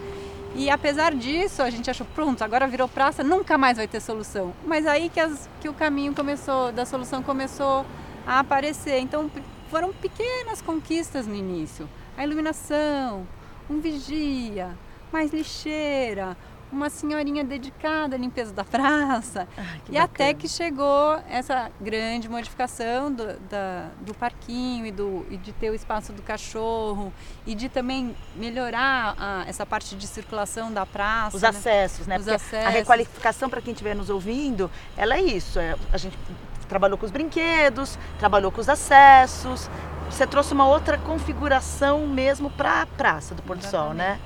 E 0.57 0.71
apesar 0.71 1.15
disso, 1.15 1.63
a 1.63 1.69
gente 1.69 1.91
achou, 1.91 2.07
pronto, 2.15 2.43
agora 2.43 2.67
virou 2.67 2.89
praça, 2.89 3.23
nunca 3.23 3.59
mais 3.59 3.77
vai 3.77 3.87
ter 3.87 4.01
solução. 4.01 4.55
Mas 4.67 4.87
aí 4.87 5.11
que, 5.11 5.21
as, 5.21 5.51
que 5.61 5.69
o 5.69 5.75
caminho 5.75 6.15
começou, 6.15 6.73
da 6.73 6.87
solução 6.87 7.23
começou 7.23 7.85
a 8.27 8.39
aparecer. 8.39 8.99
Então 9.01 9.31
foram 9.71 9.93
pequenas 9.93 10.63
conquistas 10.63 11.27
no 11.27 11.35
início. 11.35 11.87
A 12.17 12.25
iluminação, 12.25 13.27
um 13.69 13.81
vigia, 13.81 14.71
mais 15.13 15.33
lixeira, 15.33 16.37
uma 16.73 16.89
senhorinha 16.89 17.43
dedicada 17.43 18.15
à 18.15 18.19
limpeza 18.19 18.53
da 18.53 18.65
praça. 18.65 19.49
Ai, 19.57 19.65
e 19.65 19.93
bacana. 19.93 20.05
até 20.05 20.35
que 20.35 20.49
chegou 20.49 21.21
essa 21.29 21.71
grande 21.81 22.29
modificação 22.29 23.13
do, 23.13 23.39
da, 23.41 23.89
do 24.01 24.15
parquinho 24.15 24.87
e, 24.87 24.93
do, 24.93 25.27
e 25.31 25.37
de 25.37 25.53
ter 25.53 25.71
o 25.71 25.75
espaço 25.75 26.13
do 26.13 26.23
cachorro 26.23 27.13
e 27.47 27.55
de 27.55 27.69
também 27.69 28.15
melhorar 28.37 29.15
a, 29.19 29.45
essa 29.49 29.67
parte 29.67 29.97
de 29.97 30.07
circulação 30.07 30.73
da 30.73 30.87
praça. 30.87 31.37
Os 31.37 31.43
né? 31.43 31.49
acessos, 31.49 32.07
né? 32.07 32.19
Os 32.19 32.29
acessos. 32.29 32.67
A 32.67 32.71
requalificação, 32.71 33.51
para 33.51 33.61
quem 33.61 33.73
estiver 33.73 33.95
nos 33.95 34.09
ouvindo, 34.09 34.71
ela 34.97 35.17
é 35.17 35.21
isso. 35.21 35.59
É, 35.59 35.77
a 35.93 35.97
gente 35.97 36.17
trabalhou 36.69 36.97
com 36.97 37.05
os 37.05 37.11
brinquedos, 37.11 37.99
trabalhou 38.19 38.53
com 38.53 38.61
os 38.61 38.69
acessos. 38.69 39.69
Você 40.09 40.27
trouxe 40.27 40.53
uma 40.53 40.67
outra 40.67 40.99
configuração 40.99 42.07
mesmo 42.07 42.51
para 42.51 42.83
a 42.83 42.87
praça 42.87 43.35
do 43.35 43.43
Porto 43.43 43.63
Sol, 43.63 43.93
né? 43.93 44.19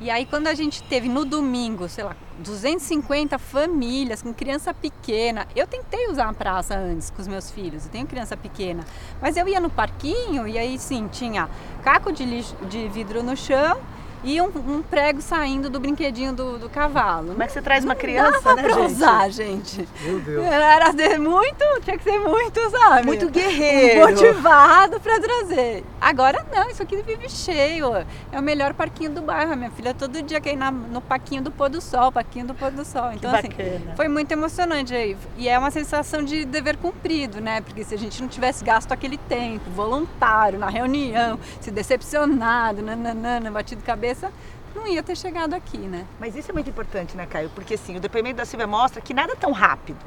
E 0.00 0.10
aí 0.10 0.24
quando 0.24 0.46
a 0.46 0.54
gente 0.54 0.82
teve 0.84 1.10
no 1.10 1.26
domingo, 1.26 1.86
sei 1.86 2.04
lá, 2.04 2.16
250 2.38 3.38
famílias 3.38 4.22
com 4.22 4.32
criança 4.32 4.72
pequena, 4.72 5.46
eu 5.54 5.66
tentei 5.66 6.08
usar 6.08 6.30
a 6.30 6.32
praça 6.32 6.74
antes 6.74 7.10
com 7.10 7.20
os 7.20 7.28
meus 7.28 7.50
filhos, 7.50 7.84
eu 7.84 7.90
tenho 7.90 8.06
criança 8.06 8.34
pequena, 8.34 8.82
mas 9.20 9.36
eu 9.36 9.46
ia 9.46 9.60
no 9.60 9.68
parquinho 9.68 10.48
e 10.48 10.56
aí 10.56 10.78
sim, 10.78 11.06
tinha 11.08 11.50
caco 11.82 12.10
de, 12.12 12.24
lixo, 12.24 12.56
de 12.70 12.88
vidro 12.88 13.22
no 13.22 13.36
chão 13.36 13.78
e 14.22 14.40
um, 14.40 14.46
um, 14.46 14.82
prego 14.82 15.20
saindo 15.20 15.70
do 15.70 15.80
brinquedinho 15.80 16.32
do, 16.32 16.58
do, 16.58 16.68
cavalo. 16.68 17.28
Como 17.28 17.42
é 17.42 17.46
que 17.46 17.52
você 17.52 17.62
traz 17.62 17.84
uma 17.84 17.94
criança, 17.94 18.40
Dava 18.42 18.56
né, 18.56 18.62
pra 18.62 18.72
gente? 18.74 18.92
usar, 18.92 19.30
gente. 19.30 19.88
Meu 20.02 20.20
Deus. 20.20 20.46
Era 20.46 20.92
muito, 21.18 21.64
tinha 21.82 21.96
que 21.96 22.04
ser 22.04 22.18
muito, 22.18 22.70
sabe? 22.70 23.06
Muito 23.06 23.30
guerreiro. 23.30 24.08
Motivado 24.08 25.00
pra 25.00 25.18
trazer. 25.20 25.84
Agora 26.00 26.44
não, 26.54 26.68
isso 26.68 26.82
aqui 26.82 27.00
vive 27.02 27.28
cheio. 27.28 27.94
É 28.32 28.38
o 28.38 28.42
melhor 28.42 28.74
parquinho 28.74 29.10
do 29.10 29.22
bairro. 29.22 29.56
Minha 29.56 29.70
filha 29.70 29.94
todo 29.94 30.22
dia 30.22 30.40
quer 30.40 30.52
ir 30.52 30.56
na, 30.56 30.70
no 30.70 31.00
parquinho 31.00 31.42
do 31.42 31.50
pôr 31.50 31.68
do 31.68 31.80
sol, 31.80 32.12
parquinho 32.12 32.46
do 32.46 32.54
pôr 32.54 32.70
do 32.70 32.84
sol. 32.84 33.12
Então, 33.12 33.34
assim, 33.34 33.48
foi 33.96 34.08
muito 34.08 34.30
emocionante 34.32 34.94
aí. 34.94 35.16
E 35.36 35.48
é 35.48 35.58
uma 35.58 35.70
sensação 35.70 36.22
de 36.22 36.44
dever 36.44 36.76
cumprido, 36.76 37.40
né? 37.40 37.60
Porque 37.60 37.84
se 37.84 37.94
a 37.94 37.98
gente 37.98 38.20
não 38.20 38.28
tivesse 38.28 38.64
gasto 38.64 38.92
aquele 38.92 39.16
tempo, 39.16 39.70
voluntário, 39.70 40.58
na 40.58 40.68
reunião, 40.68 41.38
se 41.60 41.70
decepcionado, 41.70 42.82
nananana, 42.82 43.50
batido 43.50 43.82
cabeça, 43.82 44.09
cabeça, 44.10 44.32
não 44.74 44.86
ia 44.86 45.02
ter 45.02 45.16
chegado 45.16 45.54
aqui, 45.54 45.78
né? 45.78 46.06
Mas 46.18 46.36
isso 46.36 46.50
é 46.50 46.54
muito 46.54 46.70
importante, 46.70 47.16
né, 47.16 47.26
Caio? 47.26 47.50
Porque 47.50 47.74
assim, 47.74 47.96
o 47.96 48.00
depoimento 48.00 48.36
da 48.36 48.44
Silvia 48.44 48.66
mostra 48.66 49.00
que 49.00 49.14
nada 49.14 49.32
é 49.32 49.36
tão 49.36 49.52
rápido. 49.52 50.04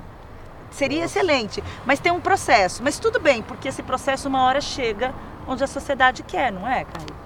Seria 0.72 1.02
Nossa. 1.02 1.20
excelente, 1.20 1.64
mas 1.86 2.00
tem 2.00 2.12
um 2.12 2.20
processo. 2.20 2.82
Mas 2.84 3.00
tudo 3.00 3.20
bem, 3.20 3.42
porque 3.42 3.68
esse 3.68 3.84
processo 3.84 4.28
uma 4.28 4.44
hora 4.44 4.60
chega 4.60 5.14
onde 5.48 5.64
a 5.64 5.68
sociedade 5.68 6.24
quer, 6.24 6.52
não 6.52 6.68
é, 6.68 6.84
Caio? 6.84 7.24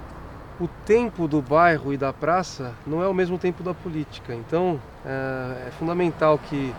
O 0.60 0.68
tempo 0.86 1.28
do 1.28 1.42
bairro 1.42 1.94
e 1.94 1.98
da 1.98 2.12
praça 2.12 2.74
não 2.86 3.02
é 3.02 3.08
o 3.08 3.14
mesmo 3.14 3.38
tempo 3.38 3.64
da 3.64 3.74
política. 3.74 4.34
Então 4.34 4.82
é, 5.06 5.68
é 5.68 5.72
fundamental 5.72 6.38
que, 6.38 6.74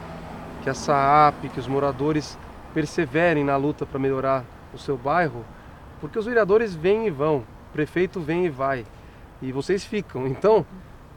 que 0.63 0.71
a 0.71 0.75
SAAP, 0.75 1.49
que 1.49 1.61
os 1.61 1.69
moradores 1.69 2.37
perseverem 2.75 3.45
na 3.45 3.57
luta 3.57 3.87
para 3.87 3.99
melhorar 3.99 4.45
o 4.75 4.79
seu 4.79 4.97
bairro, 4.97 5.45
porque 6.01 6.19
os 6.19 6.27
vereadores 6.27 6.75
vêm 6.75 7.07
e 7.07 7.11
vão, 7.11 7.39
o 7.39 7.73
prefeito 7.73 8.21
vem 8.21 8.45
e 8.45 8.51
vai 8.51 8.85
e 9.41 9.53
vocês 9.53 9.85
ficam. 9.85 10.27
Então, 10.27 10.65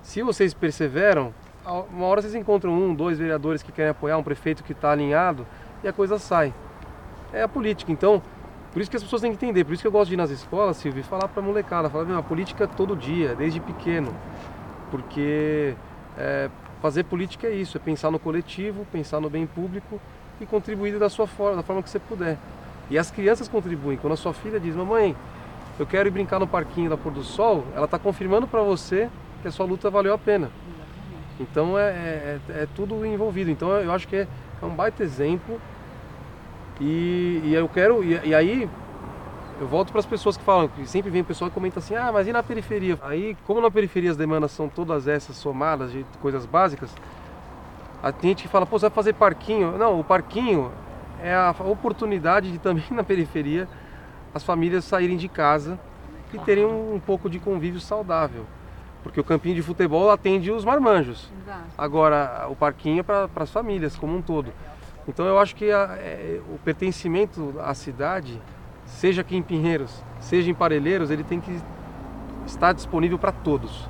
se 0.02 0.22
vocês 0.22 0.54
perseveram, 0.54 1.34
uma 1.66 2.06
hora 2.06 2.22
vocês 2.22 2.36
encontram 2.36 2.74
um, 2.74 2.94
dois 2.94 3.20
vereadores 3.20 3.62
que 3.62 3.72
querem 3.72 3.92
apoiar 3.92 4.18
um 4.18 4.24
prefeito 4.24 4.64
que 4.64 4.72
está 4.72 4.92
alinhado 4.92 5.46
e 5.84 5.88
a 5.88 5.94
coisa 5.94 6.18
sai. 6.18 6.54
É 7.34 7.44
a 7.44 7.48
política. 7.48 7.92
Então, 7.92 8.22
por 8.74 8.82
isso 8.82 8.90
que 8.90 8.98
as 8.98 9.04
pessoas 9.04 9.22
têm 9.22 9.32
que 9.32 9.46
entender. 9.46 9.64
Por 9.64 9.74
isso 9.74 9.82
que 9.82 9.88
eu 9.88 9.92
gosto 9.92 10.10
de 10.10 10.16
ir 10.16 10.18
nas 10.18 10.30
escolas, 10.30 10.78
Silvio, 10.78 11.02
e 11.02 11.04
falar 11.04 11.28
para 11.28 11.42
a 11.42 11.46
molecada. 11.46 11.90
Falar, 11.90 12.18
a 12.18 12.24
política 12.24 12.68
todo 12.68 12.96
dia, 12.96 13.36
desde 13.36 13.60
pequeno. 13.60 14.14
Porque 14.90 15.76
é, 16.18 16.50
fazer 16.82 17.04
política 17.04 17.48
é 17.48 17.52
isso, 17.52 17.78
é 17.78 17.80
pensar 17.80 18.12
no 18.12 18.20
coletivo, 18.20 18.86
pensar 18.92 19.20
no 19.20 19.30
bem 19.30 19.46
público 19.46 20.00
e 20.40 20.46
contribuir 20.46 20.98
da 20.98 21.10
sua 21.10 21.28
forma, 21.28 21.58
da 21.58 21.64
forma 21.64 21.84
que 21.84 21.90
você 21.90 22.00
puder. 22.00 22.38
E 22.90 22.98
as 22.98 23.12
crianças 23.12 23.48
contribuem. 23.48 23.98
Quando 23.98 24.14
a 24.14 24.18
sua 24.18 24.34
filha 24.34 24.60
diz, 24.60 24.76
mamãe, 24.76 25.16
eu 25.82 25.88
quero 25.88 26.08
ir 26.08 26.12
brincar 26.12 26.38
no 26.38 26.46
parquinho 26.46 26.92
da 26.92 26.96
pôr 26.96 27.12
do 27.12 27.24
sol, 27.24 27.66
ela 27.76 27.86
está 27.86 27.98
confirmando 27.98 28.48
para 28.48 28.62
você 28.62 29.10
que 29.42 29.48
a 29.48 29.52
sua 29.52 29.66
luta 29.66 29.90
valeu 29.90 30.14
a 30.14 30.18
pena. 30.18 30.52
Então 31.40 31.76
é, 31.76 31.90
é, 31.90 32.40
é, 32.50 32.62
é, 32.62 32.68
tudo 32.76 33.04
envolvido. 33.04 33.50
Então 33.50 33.72
eu 33.72 33.92
acho 33.92 34.08
que 34.08 34.16
é, 34.16 34.28
é 34.62 34.66
um 34.66 34.76
baita 34.76 35.02
exemplo 35.02 35.60
E, 36.80 37.42
e 37.46 37.56
eu 37.56 37.68
quero. 37.68 38.04
E, 38.04 38.28
e 38.28 38.36
aí 38.36 38.70
eu 39.60 39.68
volto 39.68 39.90
para 39.90 39.98
as 39.98 40.06
pessoas 40.06 40.38
que 40.38 40.44
falam, 40.44 40.68
que 40.68 40.86
sempre 40.86 41.10
vem 41.10 41.24
o 41.24 41.26
pessoal 41.26 41.50
que 41.50 41.56
comenta 41.56 41.80
assim, 41.80 41.96
ah, 41.96 42.12
mas 42.12 42.28
e 42.28 42.32
na 42.32 42.44
periferia? 42.44 43.00
Aí, 43.02 43.36
como 43.48 43.60
na 43.60 43.72
periferia 43.72 44.12
as 44.12 44.18
demandas 44.18 44.52
são 44.52 44.70
todas 44.70 45.08
essas 45.08 45.36
somadas 45.36 45.92
de 45.92 46.06
coisas 46.22 46.46
básicas, 46.46 46.96
a 48.04 48.14
gente 48.22 48.44
que 48.44 48.50
fala, 48.50 48.68
pô, 48.68 48.78
você 48.78 48.86
vai 48.86 48.92
fazer 48.92 49.14
parquinho. 49.14 49.80
Não, 49.80 50.00
o 50.00 50.04
parquinho 50.04 50.72
é 51.20 51.34
a 51.34 51.56
oportunidade 51.66 52.52
de 52.52 52.60
também 52.60 52.86
na 52.92 53.04
periferia 53.04 53.68
as 54.34 54.44
famílias 54.44 54.86
saírem 54.86 55.18
de 55.18 55.28
casa 55.28 55.80
e 56.34 56.40
terem 56.40 56.66
um, 56.66 56.96
um 56.96 57.00
pouco 57.00 57.30
de 57.30 57.40
convívio 57.40 57.80
saudável. 57.80 58.46
Porque 59.04 59.20
o 59.20 59.24
campinho 59.24 59.56
de 59.56 59.62
futebol 59.62 60.12
atende 60.12 60.52
os 60.52 60.64
marmanjos. 60.64 61.30
Exato. 61.44 61.64
Agora, 61.78 62.48
o 62.50 62.56
parquinho 62.56 63.00
é 63.00 63.04
para 63.04 63.30
as 63.36 63.50
famílias 63.50 63.96
como 63.96 64.16
um 64.16 64.22
todo. 64.22 64.54
Então 65.08 65.26
eu 65.26 65.40
acho 65.40 65.56
que 65.56 65.72
a, 65.72 65.98
é, 65.98 66.40
o 66.50 66.58
pertencimento 66.60 67.56
à 67.60 67.74
cidade 67.74 68.40
seja 68.86 69.22
aqui 69.22 69.36
em 69.36 69.42
Pinheiros, 69.42 69.92
seja 70.20 70.50
em 70.50 70.54
Parelheiros, 70.54 71.10
ele 71.10 71.24
tem 71.24 71.40
que 71.40 71.60
estar 72.46 72.74
disponível 72.74 73.18
para 73.18 73.32
todos. 73.32 73.90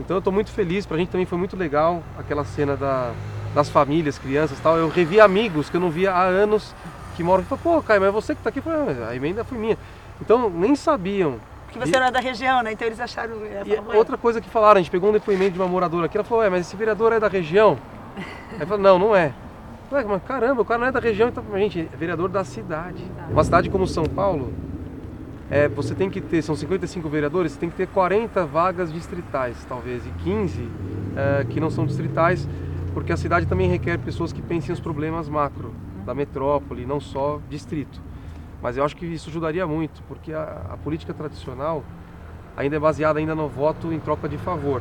Então 0.00 0.16
eu 0.16 0.18
estou 0.18 0.32
muito 0.32 0.50
feliz, 0.50 0.84
para 0.84 0.96
a 0.96 0.98
gente 1.00 1.10
também 1.10 1.26
foi 1.26 1.38
muito 1.38 1.56
legal 1.56 2.02
aquela 2.18 2.44
cena 2.44 2.76
da, 2.76 3.12
das 3.54 3.70
famílias, 3.70 4.18
crianças 4.18 4.58
e 4.58 4.60
tal. 4.60 4.76
Eu 4.76 4.88
revi 4.88 5.20
amigos 5.20 5.70
que 5.70 5.76
eu 5.76 5.80
não 5.80 5.90
via 5.90 6.12
há 6.12 6.22
anos 6.22 6.74
que 7.16 7.24
moram 7.24 7.42
aqui. 7.42 7.56
Pô, 7.62 7.82
Caio, 7.82 8.00
mas 8.00 8.12
você 8.12 8.34
que 8.34 8.40
está 8.40 8.50
aqui, 8.50 8.60
falei, 8.60 8.96
ah, 9.02 9.08
a 9.08 9.16
emenda 9.16 9.42
foi 9.42 9.58
minha. 9.58 9.78
Então 10.20 10.50
nem 10.50 10.76
sabiam. 10.76 11.40
Porque 11.64 11.78
você 11.78 11.96
era 11.96 12.10
da 12.10 12.20
região, 12.20 12.62
né? 12.62 12.72
Então 12.72 12.86
eles 12.86 13.00
acharam. 13.00 13.34
E 13.64 13.96
outra 13.96 14.16
coisa 14.16 14.40
que 14.40 14.48
falaram, 14.48 14.78
a 14.78 14.82
gente 14.82 14.90
pegou 14.90 15.10
um 15.10 15.12
depoimento 15.12 15.52
de 15.52 15.58
uma 15.58 15.66
moradora 15.66 16.06
aqui, 16.06 16.16
ela 16.16 16.24
falou, 16.24 16.44
é, 16.44 16.50
mas 16.50 16.66
esse 16.66 16.76
vereador 16.76 17.12
é 17.12 17.18
da 17.18 17.28
região? 17.28 17.78
Aí 18.60 18.66
falei, 18.66 18.82
não, 18.82 18.98
não 18.98 19.16
é. 19.16 19.32
Ué, 19.90 20.04
mas 20.04 20.22
caramba, 20.24 20.62
o 20.62 20.64
cara 20.64 20.80
não 20.80 20.86
é 20.88 20.92
da 20.92 20.98
região, 20.98 21.28
então, 21.28 21.44
gente, 21.54 21.88
é 21.92 21.96
vereador 21.96 22.28
da 22.28 22.44
cidade. 22.44 23.04
Uma 23.30 23.44
cidade 23.44 23.70
como 23.70 23.86
São 23.86 24.04
Paulo, 24.04 24.52
é, 25.48 25.68
você 25.68 25.94
tem 25.94 26.10
que 26.10 26.20
ter, 26.20 26.42
são 26.42 26.56
55 26.56 27.08
vereadores, 27.08 27.52
você 27.52 27.60
tem 27.60 27.70
que 27.70 27.76
ter 27.76 27.86
40 27.86 28.44
vagas 28.46 28.92
distritais, 28.92 29.56
talvez, 29.68 30.04
e 30.04 30.10
15 30.24 30.68
é, 31.16 31.46
que 31.48 31.60
não 31.60 31.70
são 31.70 31.86
distritais, 31.86 32.48
porque 32.92 33.12
a 33.12 33.16
cidade 33.16 33.46
também 33.46 33.68
requer 33.68 33.96
pessoas 33.98 34.32
que 34.32 34.42
pensem 34.42 34.72
os 34.72 34.80
problemas 34.80 35.28
macro 35.28 35.72
da 36.06 36.14
metrópole, 36.14 36.86
não 36.86 37.00
só 37.00 37.40
distrito. 37.50 38.00
Mas 38.62 38.76
eu 38.76 38.84
acho 38.84 38.96
que 38.96 39.04
isso 39.04 39.28
ajudaria 39.28 39.66
muito, 39.66 40.02
porque 40.04 40.32
a, 40.32 40.62
a 40.70 40.76
política 40.78 41.12
tradicional 41.12 41.84
ainda 42.56 42.76
é 42.76 42.78
baseada 42.78 43.18
ainda 43.18 43.34
no 43.34 43.48
voto 43.48 43.92
em 43.92 43.98
troca 43.98 44.28
de 44.28 44.38
favor. 44.38 44.80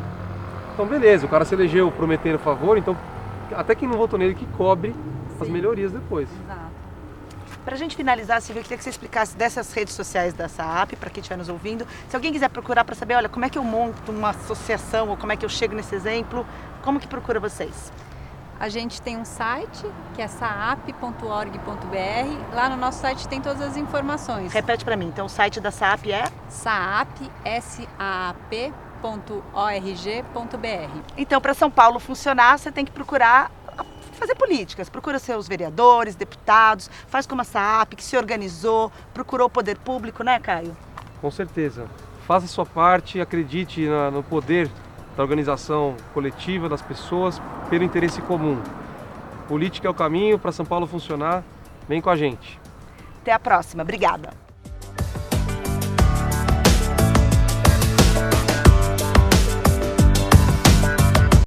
Então 0.73 0.85
beleza, 0.85 1.25
o 1.25 1.29
cara 1.29 1.43
se 1.43 1.55
elegeu 1.55 1.91
prometendo 1.91 2.37
favor, 2.39 2.77
então 2.77 2.95
até 3.53 3.75
quem 3.75 3.87
não 3.87 3.97
votou 3.97 4.17
nele 4.17 4.35
que 4.35 4.45
cobre 4.57 4.91
Sim. 4.91 5.41
as 5.41 5.49
melhorias 5.49 5.91
depois. 5.91 6.29
Exato. 6.45 6.75
Para 7.65 7.73
a 7.73 7.77
gente 7.77 7.95
finalizar, 7.95 8.39
Silvia, 8.41 8.59
eu 8.59 8.63
queria 8.63 8.77
que 8.77 8.83
você 8.83 8.91
explicasse 8.91 9.35
dessas 9.35 9.73
redes 9.73 9.95
sociais 9.95 10.35
da 10.35 10.47
SAAP, 10.47 10.95
para 10.97 11.09
quem 11.09 11.19
estiver 11.19 11.35
nos 11.35 11.49
ouvindo. 11.49 11.87
Se 12.07 12.15
alguém 12.15 12.31
quiser 12.31 12.47
procurar 12.49 12.83
para 12.85 12.93
saber, 12.93 13.15
olha, 13.15 13.27
como 13.27 13.43
é 13.43 13.49
que 13.49 13.57
eu 13.57 13.63
monto 13.63 14.11
uma 14.11 14.29
associação 14.29 15.09
ou 15.09 15.17
como 15.17 15.31
é 15.31 15.35
que 15.35 15.43
eu 15.43 15.49
chego 15.49 15.73
nesse 15.73 15.95
exemplo, 15.95 16.45
como 16.83 16.99
que 16.99 17.07
procura 17.07 17.39
vocês? 17.39 17.91
A 18.59 18.69
gente 18.69 19.01
tem 19.01 19.17
um 19.17 19.25
site 19.25 19.85
que 20.13 20.21
é 20.21 20.27
saap.org.br. 20.27 22.55
Lá 22.55 22.69
no 22.69 22.77
nosso 22.77 22.99
site 22.99 23.27
tem 23.27 23.41
todas 23.41 23.61
as 23.61 23.77
informações. 23.77 24.53
Repete 24.53 24.85
para 24.85 24.95
mim. 24.95 25.07
Então 25.07 25.25
o 25.25 25.29
site 25.29 25.59
da 25.59 25.71
SAAP 25.71 26.11
é 26.11 26.25
saap, 26.49 27.31
S 27.43 27.87
A 27.99 28.33
P 28.49 28.71
www.org.br. 29.05 30.99
Então, 31.15 31.39
para 31.39 31.53
São 31.53 31.69
Paulo 31.69 31.99
funcionar, 31.99 32.57
você 32.57 32.71
tem 32.71 32.83
que 32.83 32.91
procurar 32.91 33.51
fazer 34.13 34.33
políticas. 34.35 34.89
Procura 34.89 35.19
seus 35.19 35.47
vereadores, 35.47 36.15
deputados, 36.15 36.89
faz 37.07 37.27
como 37.27 37.41
a 37.41 37.43
SAAP, 37.43 37.95
que 37.95 38.03
se 38.03 38.17
organizou, 38.17 38.91
procurou 39.13 39.47
o 39.47 39.49
poder 39.49 39.77
público, 39.77 40.23
né, 40.23 40.39
Caio? 40.39 40.75
Com 41.21 41.29
certeza. 41.29 41.85
Faça 42.25 42.45
a 42.45 42.49
sua 42.49 42.65
parte, 42.65 43.21
acredite 43.21 43.87
no 44.11 44.23
poder 44.23 44.69
da 45.15 45.21
organização 45.21 45.95
coletiva 46.13 46.67
das 46.67 46.81
pessoas 46.81 47.39
pelo 47.69 47.83
interesse 47.83 48.21
comum. 48.21 48.61
Política 49.47 49.87
é 49.87 49.91
o 49.91 49.93
caminho 49.93 50.39
para 50.39 50.51
São 50.51 50.65
Paulo 50.65 50.87
funcionar. 50.87 51.43
Vem 51.87 52.01
com 52.01 52.09
a 52.09 52.15
gente. 52.15 52.59
Até 53.21 53.31
a 53.31 53.39
próxima. 53.39 53.83
Obrigada. 53.83 54.44